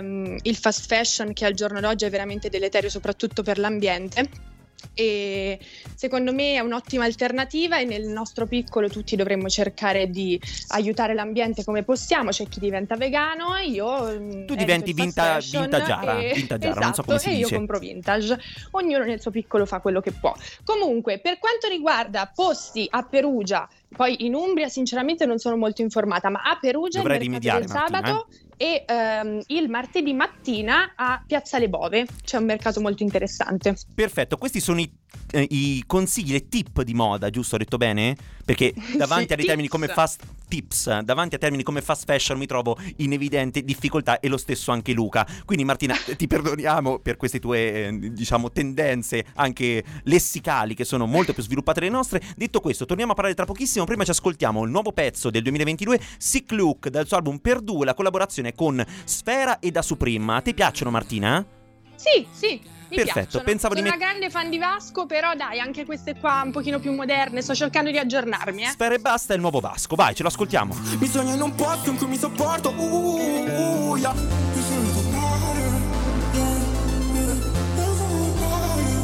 [0.00, 4.28] ehm, il fast fashion che al giorno d'oggi è veramente deleterio soprattutto per l'ambiente.
[4.94, 5.58] E
[5.94, 11.64] secondo me è un'ottima alternativa e nel nostro piccolo tutti dovremmo cercare di aiutare l'ambiente
[11.64, 12.30] come possiamo.
[12.30, 16.32] C'è chi diventa vegano, io mm, Tu evito diventi il fast vinta- fashion vintagiara, e-
[16.34, 17.40] vintagiara, non so esatto, come si e dice.
[17.42, 18.38] io compro vintage.
[18.72, 20.34] Ognuno nel suo piccolo fa quello che può.
[20.64, 26.30] Comunque, per quanto riguarda posti a Perugia, poi in Umbria sinceramente non sono molto informata,
[26.30, 31.58] ma a Perugia Dovrei il mercato del sabato e ehm, il martedì mattina a Piazza
[31.58, 33.74] Le Bove c'è un mercato molto interessante.
[33.94, 34.90] Perfetto, questi sono i,
[35.32, 37.54] eh, i consigli, le tip di moda, giusto?
[37.54, 38.16] Ho detto bene?
[38.44, 42.36] Perché davanti Sì, a dei termini come fast tips, davanti a termini come fast fashion
[42.36, 45.26] mi trovo in evidente difficoltà e lo stesso anche Luca.
[45.44, 51.32] Quindi Martina, ti perdoniamo per queste tue, eh, diciamo, tendenze anche lessicali che sono molto
[51.32, 52.20] più sviluppate delle nostre.
[52.36, 56.00] Detto questo, torniamo a parlare tra pochissimo, prima ci ascoltiamo il nuovo pezzo del 2022,
[56.18, 60.34] Sick Look, dal suo album Per Due, la collaborazione con Sfera e da Supreme.
[60.34, 61.44] A te piacciono Martina?
[61.94, 62.78] Sì, sì.
[62.90, 63.44] Mi Perfetto, piacciono.
[63.44, 66.50] pensavo di Sono met- una grande fan di Vasco, però dai, anche queste qua un
[66.50, 68.68] pochino più moderne, sto cercando di aggiornarmi, eh.
[68.68, 70.74] Sfera e basta è il nuovo Vasco, vai, ce lo ascoltiamo.
[70.98, 74.14] Mi sogno in un posto in cui mi sopporto uh, uh, uh, yeah.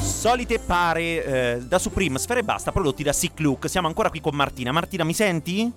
[0.01, 3.69] Solite pare eh, da Supreme, Sfere e Basta, prodotti da Sick Look.
[3.69, 4.73] Siamo ancora qui con Martina.
[4.73, 5.71] Martina, mi senti?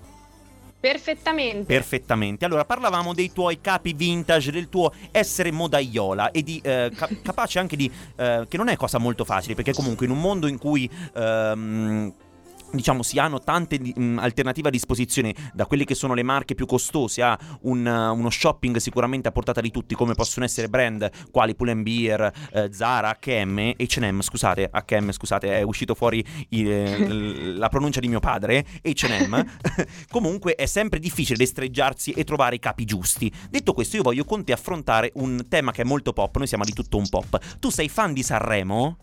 [0.79, 1.65] Perfettamente.
[1.65, 2.45] Perfettamente.
[2.45, 7.59] Allora, parlavamo dei tuoi capi vintage, del tuo essere modaiola e di eh, ca- capace
[7.59, 7.91] anche di.
[8.15, 10.89] eh, che non è cosa molto facile, perché comunque in un mondo in cui.
[11.15, 12.13] ehm,
[12.71, 16.67] Diciamo, si hanno tante mh, alternative a disposizione, da quelle che sono le marche più
[16.67, 21.09] costose a un, uh, uno shopping sicuramente a portata di tutti, come possono essere brand
[21.31, 27.69] quali Pull&Bear, eh, Zara, H&M, H&M, scusate, H&M, scusate, è uscito fuori il- l- la
[27.69, 29.43] pronuncia di mio padre, H&M.
[30.09, 33.31] Comunque è sempre difficile destreggiarsi e trovare i capi giusti.
[33.49, 36.63] Detto questo, io voglio con te affrontare un tema che è molto pop, noi siamo
[36.65, 37.57] di tutto un pop.
[37.59, 38.97] Tu sei fan di Sanremo?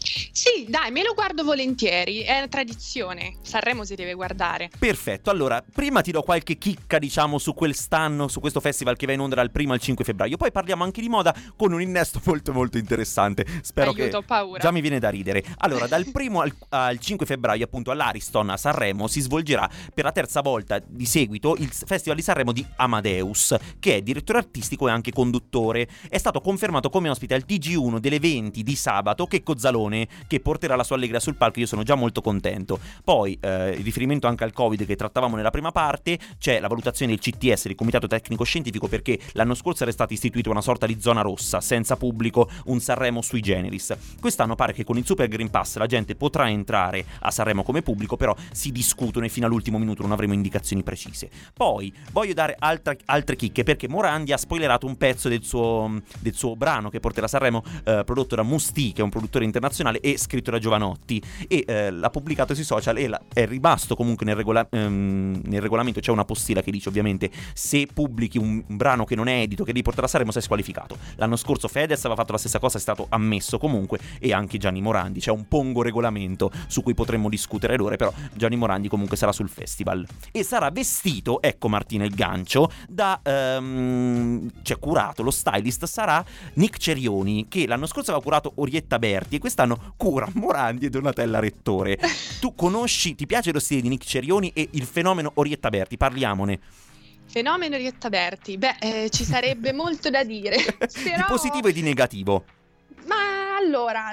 [0.00, 3.36] Sì, dai, me lo guardo volentieri, è una tradizione.
[3.42, 4.70] Sanremo si deve guardare.
[4.78, 9.06] Perfetto, allora prima ti do qualche chicca diciamo su quel stanno, su questo festival che
[9.06, 11.80] va in onda dal 1 al 5 febbraio, poi parliamo anche di moda con un
[11.80, 14.60] innesto molto molto interessante, spero Aiuto, che ho paura.
[14.60, 15.44] già mi viene da ridere.
[15.58, 20.12] Allora dal 1 al, al 5 febbraio appunto all'Ariston a Sanremo si svolgerà per la
[20.12, 24.90] terza volta di seguito il Festival di Sanremo di Amadeus, che è direttore artistico e
[24.90, 25.88] anche conduttore.
[26.08, 29.87] È stato confermato come ospite al TG1 delle 20 di sabato Checco Zalone,
[30.26, 32.78] che porterà la sua allegria sul palco, io sono già molto contento.
[33.02, 37.20] Poi, eh, riferimento anche al Covid che trattavamo nella prima parte, c'è la valutazione del
[37.20, 41.20] CTS, del Comitato Tecnico Scientifico, perché l'anno scorso era stata istituita una sorta di zona
[41.20, 43.96] rossa, senza pubblico, un Sanremo sui generis.
[44.20, 47.82] Quest'anno pare che con il Super Green Pass la gente potrà entrare a Sanremo come
[47.82, 51.30] pubblico, però si discutono e fino all'ultimo minuto non avremo indicazioni precise.
[51.54, 56.34] Poi, voglio dare altra- altre chicche, perché Morandi ha spoilerato un pezzo del suo, del
[56.34, 59.76] suo brano che porterà a Sanremo, eh, prodotto da Musti, che è un produttore internazionale,
[60.00, 61.22] e scritto da Giovanotti.
[61.46, 65.60] E eh, l'ha pubblicato sui social e la- è rimasto comunque nel, regola- ehm, nel
[65.60, 66.00] regolamento.
[66.00, 69.72] C'è una postilla che dice ovviamente se pubblichi un, brano che non è edito che
[69.72, 70.96] devi portare a Sanremo sei squalificato.
[71.16, 73.98] L'anno scorso Fedez aveva fatto la stessa cosa è stato ammesso comunque.
[74.18, 75.20] E anche Gianni Morandi.
[75.20, 79.32] C'è un pongo regolamento su cui potremmo discutere ad ore però Gianni Morandi comunque sarà
[79.32, 80.06] sul festival.
[80.32, 86.78] E sarà vestito ecco Martina il gancio da ehm, cioè curato lo stylist sarà Nick
[86.78, 91.98] Cerioni che l'anno scorso aveva curato Orietta Berti e quest'anno cura Morandi e Donatella Rettore.
[92.40, 95.96] Tu conosci, ti piace lo stile di Nick Cerioni e il fenomeno Orietta Berti?
[95.96, 96.60] Parliamone.
[97.26, 98.56] Fenomeno Rietta Berti.
[98.56, 100.56] Beh, eh, ci sarebbe molto da dire.
[100.78, 101.26] Di Però...
[101.26, 102.44] positivo e di negativo.
[103.06, 104.10] Ma allora,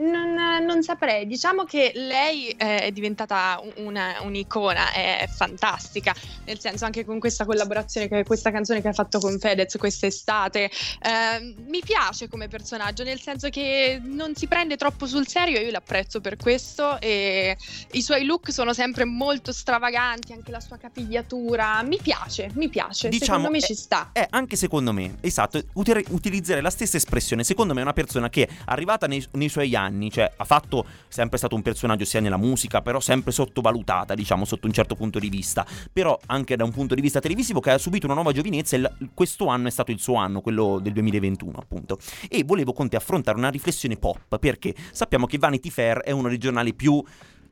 [0.00, 1.26] non, non saprei.
[1.26, 6.14] Diciamo che lei eh, è diventata un- una- un'icona, è fantastica.
[6.44, 10.70] Nel senso, anche con questa collaborazione, che, questa canzone che ha fatto con Fedez quest'estate.
[11.02, 15.70] eh, mi piace come personaggio, nel senso che non si prende troppo sul serio io
[15.70, 17.00] l'apprezzo per questo.
[17.00, 17.56] E
[17.92, 21.82] i suoi look sono sempre molto stravaganti, anche la sua capigliatura.
[21.82, 23.08] Mi piace, mi piace.
[23.08, 24.10] Diciamo, Secondo me eh, ci sta.
[24.12, 27.44] Eh, anche secondo me, esatto, uti- utilizzerei la stessa espressione.
[27.44, 30.86] Secondo me è una persona che è arrivata nei, nei suoi anni, cioè ha fatto
[31.08, 35.18] sempre stato un personaggio sia nella musica, però sempre sottovalutata, diciamo, sotto un certo punto
[35.18, 35.66] di vista.
[35.92, 38.90] Però anche da un punto di vista televisivo che ha subito una nuova giovinezza e
[39.14, 41.98] questo anno è stato il suo anno, quello del 2021, appunto.
[42.28, 46.28] E volevo con te affrontare una riflessione pop, perché sappiamo che Vanity Fair è uno
[46.28, 47.02] dei giornali più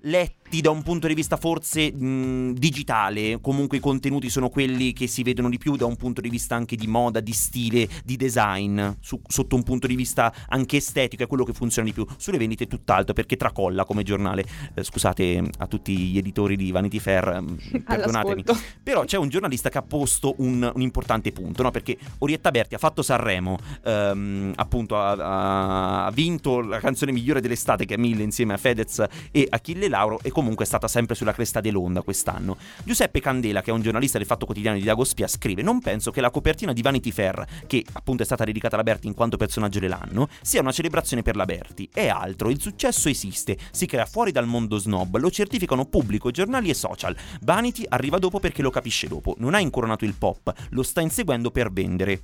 [0.02, 5.06] letti da un punto di vista forse mh, digitale, comunque i contenuti sono quelli che
[5.06, 8.16] si vedono di più da un punto di vista anche di moda, di stile, di
[8.16, 12.06] design, su- sotto un punto di vista anche estetico è quello che funziona di più,
[12.16, 16.98] sulle vendite tutt'altro perché tracolla come giornale, Eh, scusate a tutti gli editori di Vanity
[16.98, 18.56] Fair, mh, perdonatemi, All'ascolto.
[18.82, 21.70] però c'è un giornalista che ha posto un, un importante punto, no?
[21.70, 27.40] perché Orietta Berti ha fatto Sanremo, ehm, appunto ha, ha- ha vinto la canzone migliore
[27.40, 31.16] dell'estate che è Mille insieme a Fedez e Achille Lauro e comunque è stata sempre
[31.16, 32.56] sulla cresta dell'onda quest'anno.
[32.84, 36.20] Giuseppe Candela, che è un giornalista del Fatto Quotidiano di Dagospia, scrive Non penso che
[36.20, 39.80] la copertina di Vanity Fair, che appunto è stata dedicata alla Berti in quanto personaggio
[39.80, 41.90] dell'anno, sia una celebrazione per la Berti.
[41.92, 46.70] È altro, il successo esiste, si crea fuori dal mondo snob, lo certificano pubblico, giornali
[46.70, 47.16] e social.
[47.40, 51.50] Vanity arriva dopo perché lo capisce dopo, non ha incoronato il pop, lo sta inseguendo
[51.50, 52.22] per vendere.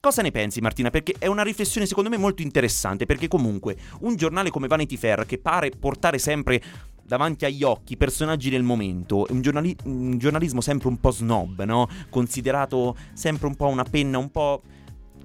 [0.00, 0.90] Cosa ne pensi Martina?
[0.90, 5.26] Perché è una riflessione secondo me molto interessante, perché comunque un giornale come Vanity Fair
[5.26, 6.62] che pare portare sempre
[7.08, 11.88] davanti agli occhi personaggi del momento, un, giornali- un giornalismo sempre un po' snob, no?
[12.10, 14.62] Considerato sempre un po' una penna un po'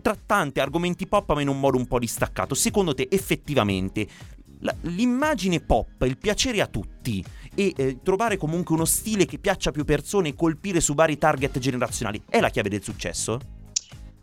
[0.01, 2.55] trattante argomenti pop ma in un modo un po' distaccato.
[2.55, 4.07] Secondo te effettivamente
[4.83, 9.71] l'immagine pop, il piacere a tutti e eh, trovare comunque uno stile che piaccia a
[9.73, 13.62] più persone e colpire su vari target generazionali è la chiave del successo?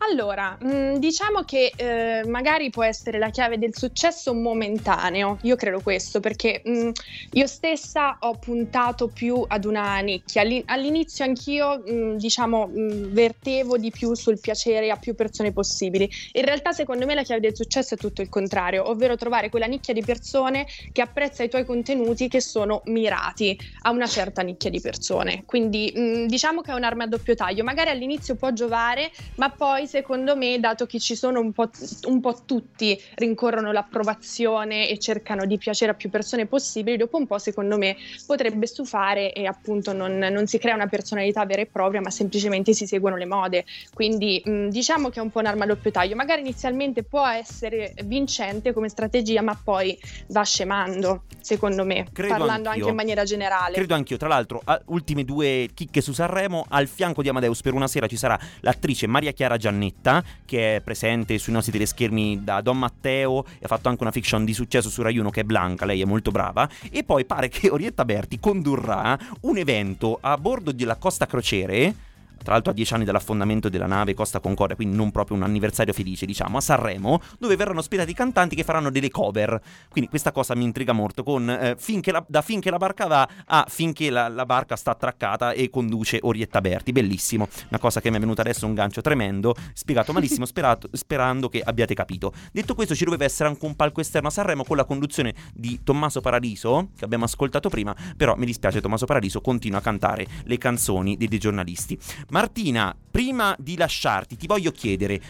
[0.03, 5.79] Allora, mh, diciamo che eh, magari può essere la chiave del successo momentaneo, io credo
[5.79, 6.89] questo, perché mh,
[7.33, 10.41] io stessa ho puntato più ad una nicchia.
[10.41, 16.09] All'in- all'inizio anch'io, mh, diciamo, mh, vertevo di più sul piacere a più persone possibili.
[16.31, 19.67] In realtà, secondo me, la chiave del successo è tutto il contrario, ovvero trovare quella
[19.67, 24.71] nicchia di persone che apprezza i tuoi contenuti che sono mirati a una certa nicchia
[24.71, 25.43] di persone.
[25.45, 27.63] Quindi, diciamo che è un'arma a doppio taglio.
[27.63, 31.69] Magari all'inizio può giovare, ma poi secondo me, dato che ci sono un po',
[32.07, 37.27] un po' tutti rincorrono l'approvazione e cercano di piacere a più persone possibili, dopo un
[37.27, 41.65] po' secondo me potrebbe stufare e appunto non, non si crea una personalità vera e
[41.65, 43.65] propria, ma semplicemente si seguono le mode.
[43.93, 46.15] Quindi mh, diciamo che è un po' un'arma a doppio taglio.
[46.15, 52.69] Magari inizialmente può essere vincente come strategia, ma poi va scemando, secondo me, Credo parlando
[52.69, 52.83] anch'io.
[52.85, 53.73] anche in maniera generale.
[53.73, 57.73] Credo anch'io, tra l'altro, a- ultime due chicche su Sanremo, al fianco di Amadeus per
[57.73, 62.61] una sera ci sarà l'attrice Maria Chiara Giannetta, che è presente sui nostri teleschermi da
[62.61, 65.43] Don Matteo e ha fatto anche una fiction di successo su Rai 1 che è
[65.43, 70.37] Blanca, lei è molto brava, e poi pare che Orietta Berti condurrà un evento a
[70.37, 72.09] bordo della Costa Crociere
[72.43, 75.93] tra l'altro a dieci anni dall'affondamento della nave Costa Concordia, quindi non proprio un anniversario
[75.93, 79.59] felice, diciamo, a Sanremo, dove verranno ospitati cantanti che faranno delle cover.
[79.89, 83.27] Quindi questa cosa mi intriga molto, con eh, finché la- da finché la barca va
[83.45, 86.91] a finché la, la barca sta attraccata e conduce Orietta Berti.
[86.91, 91.49] Bellissimo, una cosa che mi è venuta adesso un gancio tremendo, spiegato malissimo, sperato- sperando
[91.49, 92.33] che abbiate capito.
[92.51, 95.81] Detto questo, ci doveva essere anche un palco esterno a Sanremo con la conduzione di
[95.83, 100.57] Tommaso Paradiso, che abbiamo ascoltato prima, però mi dispiace, Tommaso Paradiso continua a cantare le
[100.57, 101.97] canzoni dei, dei giornalisti.
[102.31, 105.21] Martina, prima di lasciarti, ti voglio chiedere.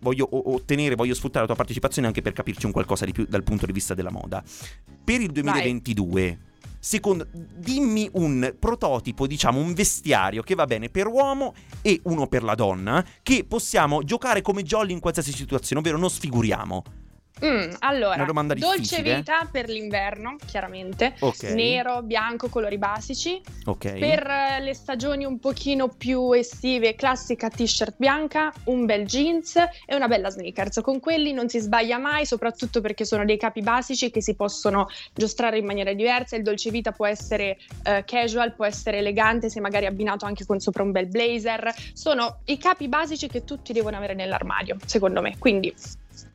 [0.00, 3.42] Voglio ottenere, voglio sfruttare la tua partecipazione anche per capirci un qualcosa di più dal
[3.42, 4.42] punto di vista della moda.
[5.04, 6.38] Per il 2022,
[6.78, 12.44] secondo, dimmi un prototipo, diciamo, un vestiario che va bene per uomo e uno per
[12.44, 16.82] la donna, che possiamo giocare come jolly in qualsiasi situazione, ovvero non sfiguriamo.
[17.44, 18.24] Mm, allora,
[18.56, 21.14] dolce vita per l'inverno, chiaramente.
[21.20, 21.44] Ok.
[21.54, 23.40] Nero, bianco, colori basici.
[23.66, 23.98] Ok.
[23.98, 29.94] Per eh, le stagioni un pochino più estive, classica t-shirt bianca, un bel jeans e
[29.94, 30.80] una bella sneakers.
[30.82, 34.88] Con quelli non si sbaglia mai, soprattutto perché sono dei capi basici che si possono
[35.14, 36.36] giostrare in maniera diversa.
[36.36, 40.58] Il dolce vita può essere eh, casual, può essere elegante, se magari abbinato anche con
[40.58, 41.72] sopra un bel blazer.
[41.92, 45.36] Sono i capi basici che tutti devono avere nell'armadio, secondo me.
[45.38, 45.72] Quindi,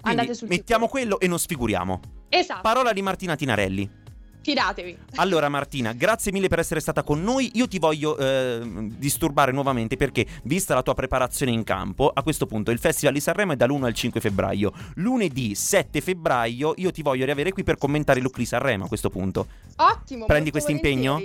[0.04, 2.00] Quindi mettiamo quello e non sfiguriamo.
[2.28, 4.02] Esatto, Parola di Martina Tinarelli.
[4.42, 4.98] fidatevi.
[5.16, 7.52] Allora Martina, grazie mille per essere stata con noi.
[7.54, 8.60] Io ti voglio eh,
[8.98, 13.22] disturbare nuovamente perché, vista la tua preparazione in campo, a questo punto il Festival di
[13.22, 14.74] Sanremo è dall'1 al 5 febbraio.
[14.96, 19.48] Lunedì 7 febbraio io ti voglio riavere qui per commentare di Sanremo a questo punto.
[19.78, 20.26] Ottimo.
[20.26, 21.22] Prendi questo impegno?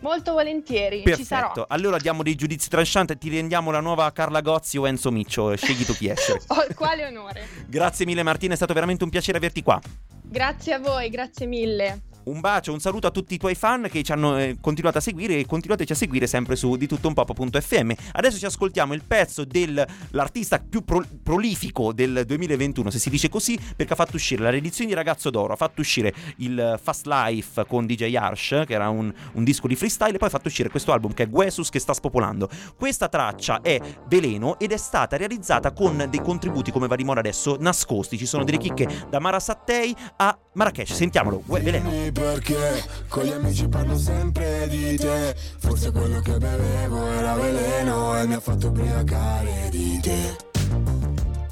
[0.00, 1.48] Molto volentieri, ci sarò.
[1.48, 1.66] Perfetto.
[1.68, 5.54] Allora diamo dei giudizi trancianti e ti rendiamo la nuova Carla Gozzi o Enzo Miccio.
[5.56, 6.40] Scegli tu chi essere.
[6.48, 7.46] Oh, quale onore.
[7.66, 9.80] Grazie mille Martina, è stato veramente un piacere averti qua.
[10.22, 12.00] Grazie a voi, grazie mille.
[12.22, 15.00] Un bacio, un saluto a tutti i tuoi fan che ci hanno eh, continuato a
[15.00, 17.92] seguire e continuateci a seguire sempre su di tuttounpop.fm.
[18.12, 23.58] Adesso ci ascoltiamo il pezzo dell'artista più pro- prolifico del 2021, se si dice così,
[23.74, 27.64] perché ha fatto uscire la riedizione di Ragazzo d'Oro, ha fatto uscire il Fast Life
[27.66, 30.68] con DJ Arsh, che era un, un disco di freestyle, e poi ha fatto uscire
[30.68, 32.48] questo album che è Guesus che sta spopolando.
[32.76, 37.20] Questa traccia è Veleno ed è stata realizzata con dei contributi, come va di moda
[37.20, 38.18] adesso, nascosti.
[38.18, 40.92] Ci sono delle chicche da Mara Sattei a Marrakesh.
[40.92, 42.09] Sentiamolo, Veleno.
[42.12, 42.84] Perché?
[43.08, 45.34] Con gli amici parlo sempre di te.
[45.58, 50.49] Forse quello che bevevo era veleno e mi ha fatto ubriacare di te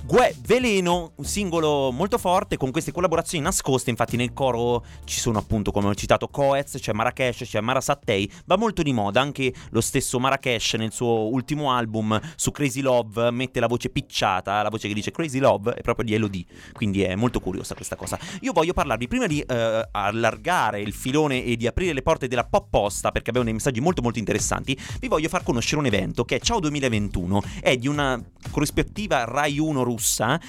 [0.09, 5.38] Gue Veleno, un singolo molto forte con queste collaborazioni nascoste, infatti nel coro ci sono
[5.38, 9.53] appunto come ho citato Coez, c'è Marrakesh, c'è Mara Sattei, va molto di moda, anche
[9.68, 14.71] lo stesso Marrakesh nel suo ultimo album su Crazy Love mette la voce picciata, la
[14.71, 18.18] voce che dice Crazy Love è proprio di Elodie, quindi è molto curiosa questa cosa.
[18.40, 22.44] Io voglio parlarvi prima di eh, allargare il filone e di aprire le porte della
[22.44, 26.25] pop posta perché abbiamo dei messaggi molto molto interessanti, vi voglio far conoscere un evento
[26.25, 28.18] che è Ciao 2021, è di una
[28.51, 29.97] corrispettiva Rai 1 russa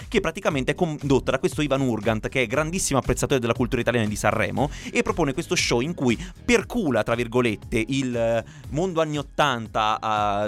[0.08, 4.08] che praticamente è condotta da questo Ivan Urgant che è grandissimo apprezzatore della cultura italiana
[4.08, 9.18] di Sanremo e propone questo show in cui percula tra virgolette il eh, mondo anni
[9.18, 10.00] 80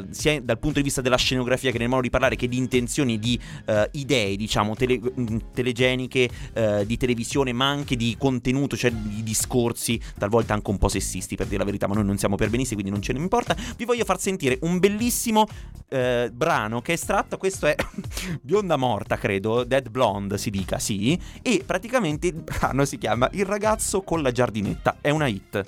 [0.09, 2.57] eh, sia dal punto di vista della scenografia che nel modo di parlare che di
[2.57, 8.75] intenzioni di eh, idee diciamo tele- mh, telegeniche eh, di televisione ma anche di contenuto
[8.77, 12.17] cioè di discorsi talvolta anche un po' sessisti per dire la verità ma noi non
[12.17, 13.55] siamo per benissimo quindi non ce ne importa.
[13.75, 15.47] Vi voglio far sentire un bellissimo
[15.91, 17.75] brano che è estratto questo è
[18.41, 23.45] Bionda Morta credo Dead Blonde si dica sì e praticamente il brano si chiama Il
[23.45, 25.63] ragazzo con la giardinetta è una hit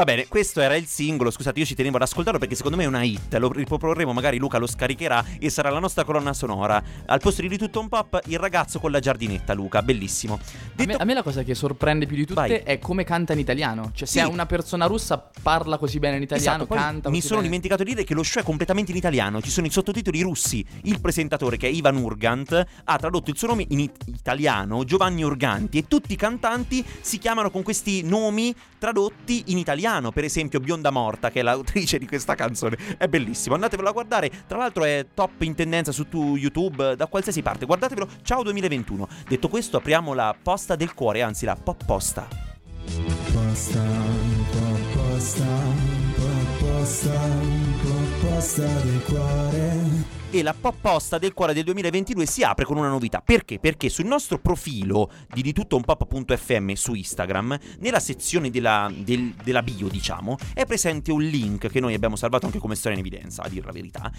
[0.00, 1.30] Va bene, questo era il singolo.
[1.30, 3.34] Scusate, io ci tenevo ad ascoltarlo perché secondo me è una hit.
[3.36, 6.82] Lo riproporremo, magari Luca lo scaricherà e sarà la nostra colonna sonora.
[7.04, 10.38] Al posto di tutto un pop, il ragazzo con la giardinetta, Luca, bellissimo.
[10.76, 12.50] A me, a me la cosa che sorprende più di tutte Vai.
[12.64, 13.90] è come canta in italiano.
[13.94, 14.26] Cioè, se Sì.
[14.26, 17.48] una persona russa parla così bene in italiano, Esatto, canta mi sono bene.
[17.48, 20.64] dimenticato di dire che lo show è completamente in italiano, ci sono i sottotitoli russi.
[20.84, 25.22] Il presentatore, che è Ivan Urgant, ha tradotto il suo nome in it- italiano, Giovanni
[25.24, 29.88] Urganti, e tutti i cantanti si chiamano con questi nomi tradotti in italiano.
[29.90, 33.56] Per esempio, Bionda Morta, che è l'autrice di questa canzone, è bellissimo.
[33.56, 34.30] Andatevelo a guardare.
[34.46, 37.66] Tra l'altro, è top in tendenza su tu- YouTube da qualsiasi parte.
[37.66, 38.08] Guardatevelo.
[38.22, 39.08] Ciao 2021.
[39.28, 42.28] Detto questo, apriamo la posta del cuore, anzi, la pop posta.
[43.32, 50.09] Posta, un po' posta, un po' posta, un po' posta del cuore.
[50.32, 53.20] E la pop posta del cuore del 2022 si apre con una novità.
[53.20, 53.58] Perché?
[53.58, 59.34] Perché sul nostro profilo di di tutto un pop.fm su Instagram, nella sezione della, del-
[59.42, 63.04] della bio, diciamo, è presente un link che noi abbiamo salvato anche come storia in
[63.04, 64.12] evidenza, a dire la verità,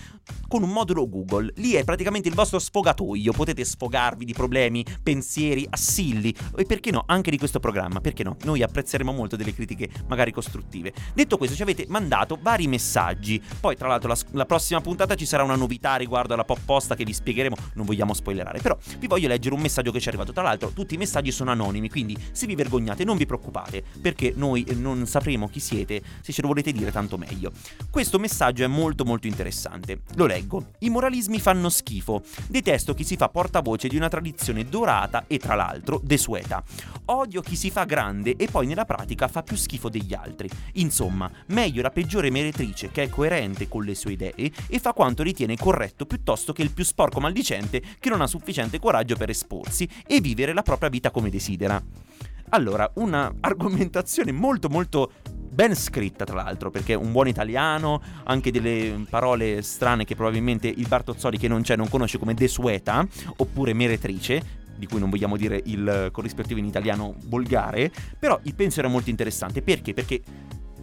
[0.49, 1.53] con un modulo Google.
[1.55, 3.31] Lì è praticamente il vostro sfogatoio.
[3.31, 8.01] Potete sfogarvi di problemi, pensieri, assilli e perché no, anche di questo programma.
[8.01, 8.35] Perché no?
[8.43, 10.91] Noi apprezzeremo molto delle critiche magari costruttive.
[11.13, 13.41] Detto questo, ci avete mandato vari messaggi.
[13.61, 16.95] Poi, tra l'altro, la, la prossima puntata ci sarà una novità riguardo alla pop posta
[16.95, 17.55] che vi spiegheremo.
[17.73, 20.33] Non vogliamo spoilerare, però vi voglio leggere un messaggio che ci è arrivato.
[20.33, 24.33] Tra l'altro, tutti i messaggi sono anonimi, quindi se vi vergognate, non vi preoccupate, perché
[24.35, 26.01] noi non sapremo chi siete.
[26.21, 27.51] Se ce lo volete dire, tanto meglio.
[27.89, 30.01] Questo messaggio è molto molto interessante.
[30.15, 30.71] Lo leggo.
[30.79, 32.21] I moralismi fanno schifo.
[32.47, 36.63] Detesto chi si fa portavoce di una tradizione dorata e tra l'altro desueta.
[37.05, 40.49] Odio chi si fa grande e poi nella pratica fa più schifo degli altri.
[40.73, 45.23] Insomma, meglio la peggiore meretrice che è coerente con le sue idee e fa quanto
[45.23, 49.87] ritiene corretto piuttosto che il più sporco maldicente che non ha sufficiente coraggio per esporsi
[50.07, 51.81] e vivere la propria vita come desidera.
[52.49, 55.11] Allora, una argomentazione molto molto
[55.51, 60.87] ben scritta tra l'altro, perché un buon italiano, anche delle parole strane che probabilmente il
[60.87, 63.05] Bartozzoli che non c'è non conosce come desueta
[63.37, 68.87] oppure meretrice, di cui non vogliamo dire il corrispettivo in italiano volgare, però il pensiero
[68.87, 69.93] è molto interessante, perché?
[69.93, 70.21] Perché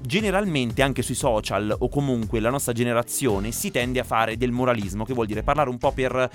[0.00, 5.04] generalmente anche sui social o comunque la nostra generazione si tende a fare del moralismo,
[5.04, 6.30] che vuol dire parlare un po' per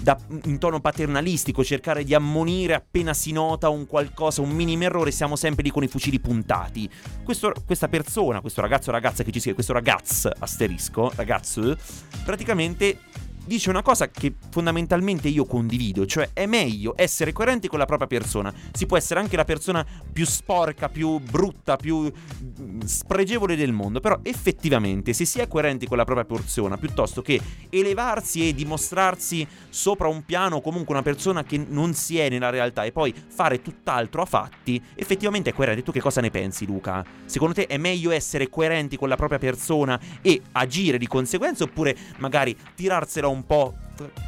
[0.00, 5.10] da- in tono paternalistico, cercare di ammonire appena si nota un qualcosa, un minimo errore,
[5.10, 6.88] siamo sempre lì con i fucili puntati.
[7.22, 11.76] Questo- questa persona, questo ragazzo o ragazza che ci scrive, questo ragazzo asterisco, ragazzo,
[12.24, 12.98] praticamente
[13.46, 18.08] dice una cosa che fondamentalmente io condivido, cioè è meglio essere coerenti con la propria
[18.08, 18.52] persona.
[18.72, 24.00] Si può essere anche la persona più sporca, più brutta, più mm, spregevole del mondo,
[24.00, 27.40] però effettivamente se si è coerenti con la propria persona, piuttosto che
[27.70, 32.84] elevarsi e dimostrarsi sopra un piano comunque una persona che non si è nella realtà
[32.84, 35.82] e poi fare tutt'altro a fatti, effettivamente è coerente.
[35.82, 37.04] Tu che cosa ne pensi, Luca?
[37.24, 41.96] Secondo te è meglio essere coerenti con la propria persona e agire di conseguenza oppure
[42.18, 43.74] magari tirarsela un po',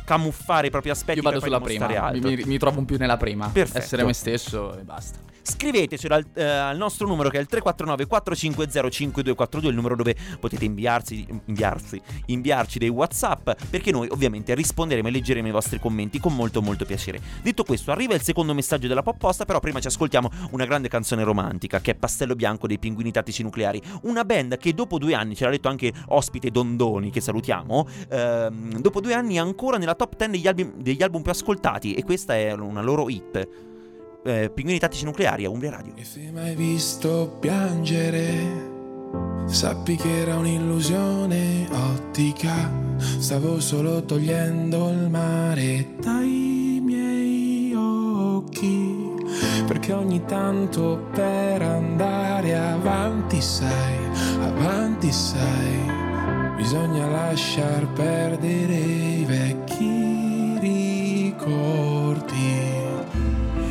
[0.05, 3.17] camuffare i propri aspetti Io vado sulla prima, mi, mi- mi trovo un più nella
[3.17, 3.49] prima.
[3.49, 3.79] Perfetto.
[3.79, 5.19] Essere me stesso e basta.
[5.49, 10.15] Scrivetecelo al, eh, al nostro numero che è il 349 450 5242, il numero dove
[10.39, 16.21] potete inviarsi, inviarsi, inviarci dei WhatsApp, perché noi ovviamente risponderemo e leggeremo i vostri commenti
[16.21, 17.21] con molto molto piacere.
[17.43, 20.89] Detto questo, arriva il secondo messaggio della pop posta, però prima ci ascoltiamo una grande
[20.89, 25.15] canzone romantica che è Pastello Bianco dei Pinguini Tattici Nucleari, una band che dopo due
[25.15, 29.79] anni, ce l'ha detto anche ospite Dondoni che salutiamo, ehm, dopo due anni è ancora
[29.79, 30.31] nella top 10
[30.75, 33.68] degli degli album più ascoltati e questa è una loro hit.
[34.25, 35.93] Eh, Pinguini Tattici Nucleari a Umbria Radio.
[35.95, 38.27] E se mai visto piangere,
[39.47, 42.87] sappi che era un'illusione ottica.
[43.19, 49.07] Stavo solo togliendo il mare dai miei occhi.
[49.67, 53.99] Perché ogni tanto per andare avanti, sai,
[54.41, 61.98] avanti, sai, bisogna lasciar perdere i vecchi ricordi.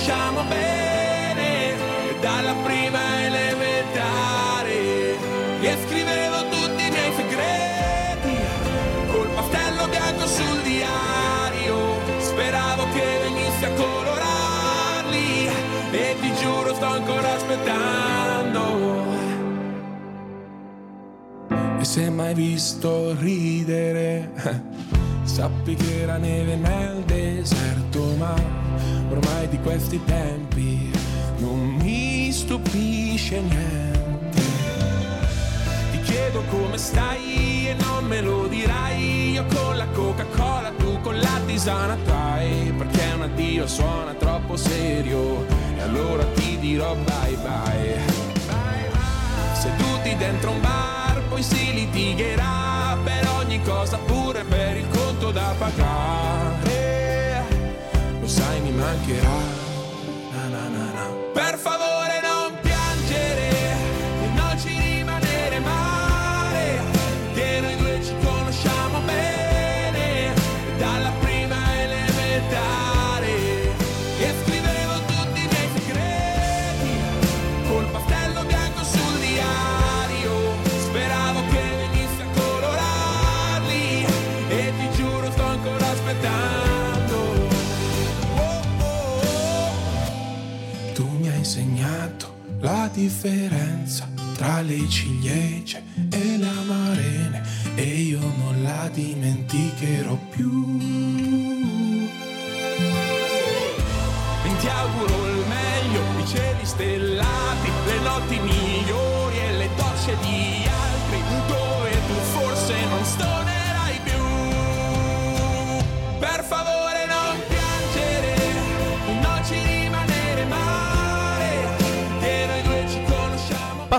[0.00, 1.76] conosciamo bene,
[2.20, 4.72] dalla prima elementare.
[5.60, 8.34] E scrivevo tutti i miei segreti,
[9.12, 15.48] col pastello bianco sul diario, speravo che venissi a colorarli,
[15.90, 18.78] e ti giuro sto ancora aspettando.
[21.78, 24.32] E se mai visto ridere,
[25.24, 28.69] sappi che era neve nel deserto, ma
[29.10, 30.90] ormai di questi tempi
[31.38, 34.42] non mi stupisce niente.
[35.90, 39.32] Ti chiedo come stai e non me lo dirai.
[39.32, 42.72] Io con la Coca-Cola, tu con la tisana trai.
[42.76, 45.46] Perché un addio suona troppo serio.
[45.76, 48.28] E allora ti dirò bye bye.
[49.54, 55.54] Seduti dentro un bar, poi si litigherà per ogni cosa, pure per il conto da
[55.58, 56.49] pagare.
[58.40, 59.69] Sai, mi mancherà.
[91.00, 97.42] Tu mi hai insegnato la differenza tra le ciliegie e le amarene
[97.74, 100.78] e io non la dimenticherò più.
[104.44, 108.59] E ti auguro il meglio, i cieli stellati, le notti migliori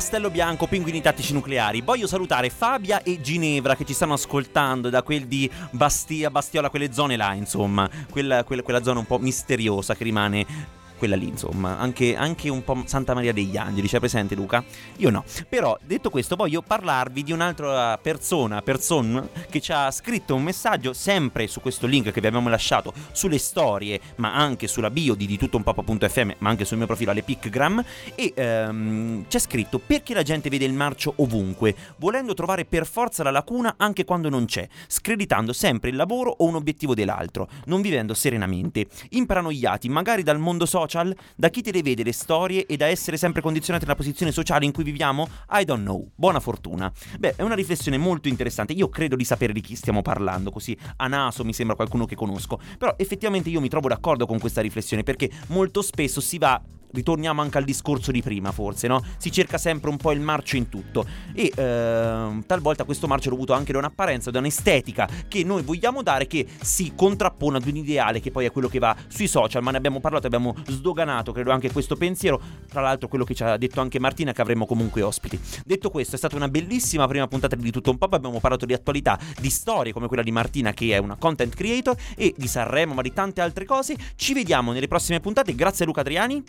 [0.02, 1.82] Pastello bianco, pinguini tattici nucleari.
[1.82, 6.92] Voglio salutare Fabia e Ginevra che ci stanno ascoltando da quel di Bastia, Bastiola, quelle
[6.92, 7.88] zone là, insomma.
[8.10, 10.80] Quella, quella- quella zona un po' misteriosa che rimane.
[11.02, 14.64] Quella lì, insomma, anche, anche un po' Santa Maria degli Angeli, c'è presente Luca?
[14.98, 15.24] Io no.
[15.50, 20.94] Però, detto questo, voglio parlarvi di un'altra persona, person, che ci ha scritto un messaggio
[20.94, 25.26] sempre su questo link che vi abbiamo lasciato sulle storie, ma anche sulla bio di,
[25.26, 27.84] di tutto un pop.fm, ma anche sul mio profilo alle Picgram.
[28.14, 33.24] E ehm, c'è scritto perché la gente vede il marcio ovunque, volendo trovare per forza
[33.24, 37.82] la lacuna anche quando non c'è, screditando sempre il lavoro o un obiettivo dell'altro, non
[37.82, 40.90] vivendo serenamente, imparanoiati magari dal mondo social,
[41.36, 44.66] da chi te le vede le storie e da essere sempre condizionati nella posizione sociale
[44.66, 45.28] in cui viviamo?
[45.52, 46.10] I don't know.
[46.16, 46.92] Buona fortuna.
[47.18, 48.74] Beh, è una riflessione molto interessante.
[48.74, 52.16] Io credo di sapere di chi stiamo parlando, così a naso mi sembra qualcuno che
[52.16, 52.60] conosco.
[52.78, 56.62] Però effettivamente io mi trovo d'accordo con questa riflessione perché molto spesso si va
[56.94, 59.04] ritorniamo anche al discorso di prima, forse, no?
[59.18, 61.06] Si cerca sempre un po' il marcio in tutto.
[61.34, 66.02] E ehm, talvolta questo marcio è dovuto anche da un'apparenza, da un'estetica che noi vogliamo
[66.02, 69.64] dare, che si contrappone ad un ideale che poi è quello che va sui social.
[69.64, 72.42] Ma ne abbiamo parlato, abbiamo sdoganato, credo, anche questo pensiero.
[72.68, 75.40] Tra l'altro, quello che ci ha detto anche Martina, che avremo comunque ospiti.
[75.66, 78.14] Detto questo, è stata una bellissima prima puntata di Tutto un Pop.
[78.14, 81.96] Abbiamo parlato di attualità, di storie come quella di Martina, che è una content creator,
[82.16, 83.96] e di Sanremo, ma di tante altre cose.
[84.16, 85.56] Ci vediamo nelle prossime puntate.
[85.56, 86.44] Grazie Luca Adriani.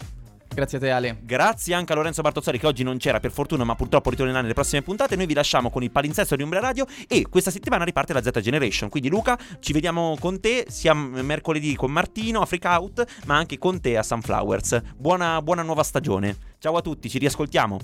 [0.54, 1.18] Grazie a te Ale.
[1.22, 4.52] Grazie anche a Lorenzo Bartozzari che oggi non c'era per fortuna ma purtroppo ritornerà nelle
[4.52, 5.16] prossime puntate.
[5.16, 8.38] Noi vi lasciamo con il palinsesto di Umbria Radio e questa settimana riparte la Z
[8.40, 8.90] Generation.
[8.90, 13.56] Quindi Luca, ci vediamo con te sia mercoledì con Martino a Freak Out ma anche
[13.56, 14.80] con te a Sunflowers.
[14.96, 16.36] Buona, buona nuova stagione.
[16.58, 17.78] Ciao a tutti, ci riascoltiamo.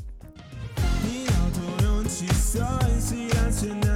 [1.04, 3.87] In auto non ci sto in silenzio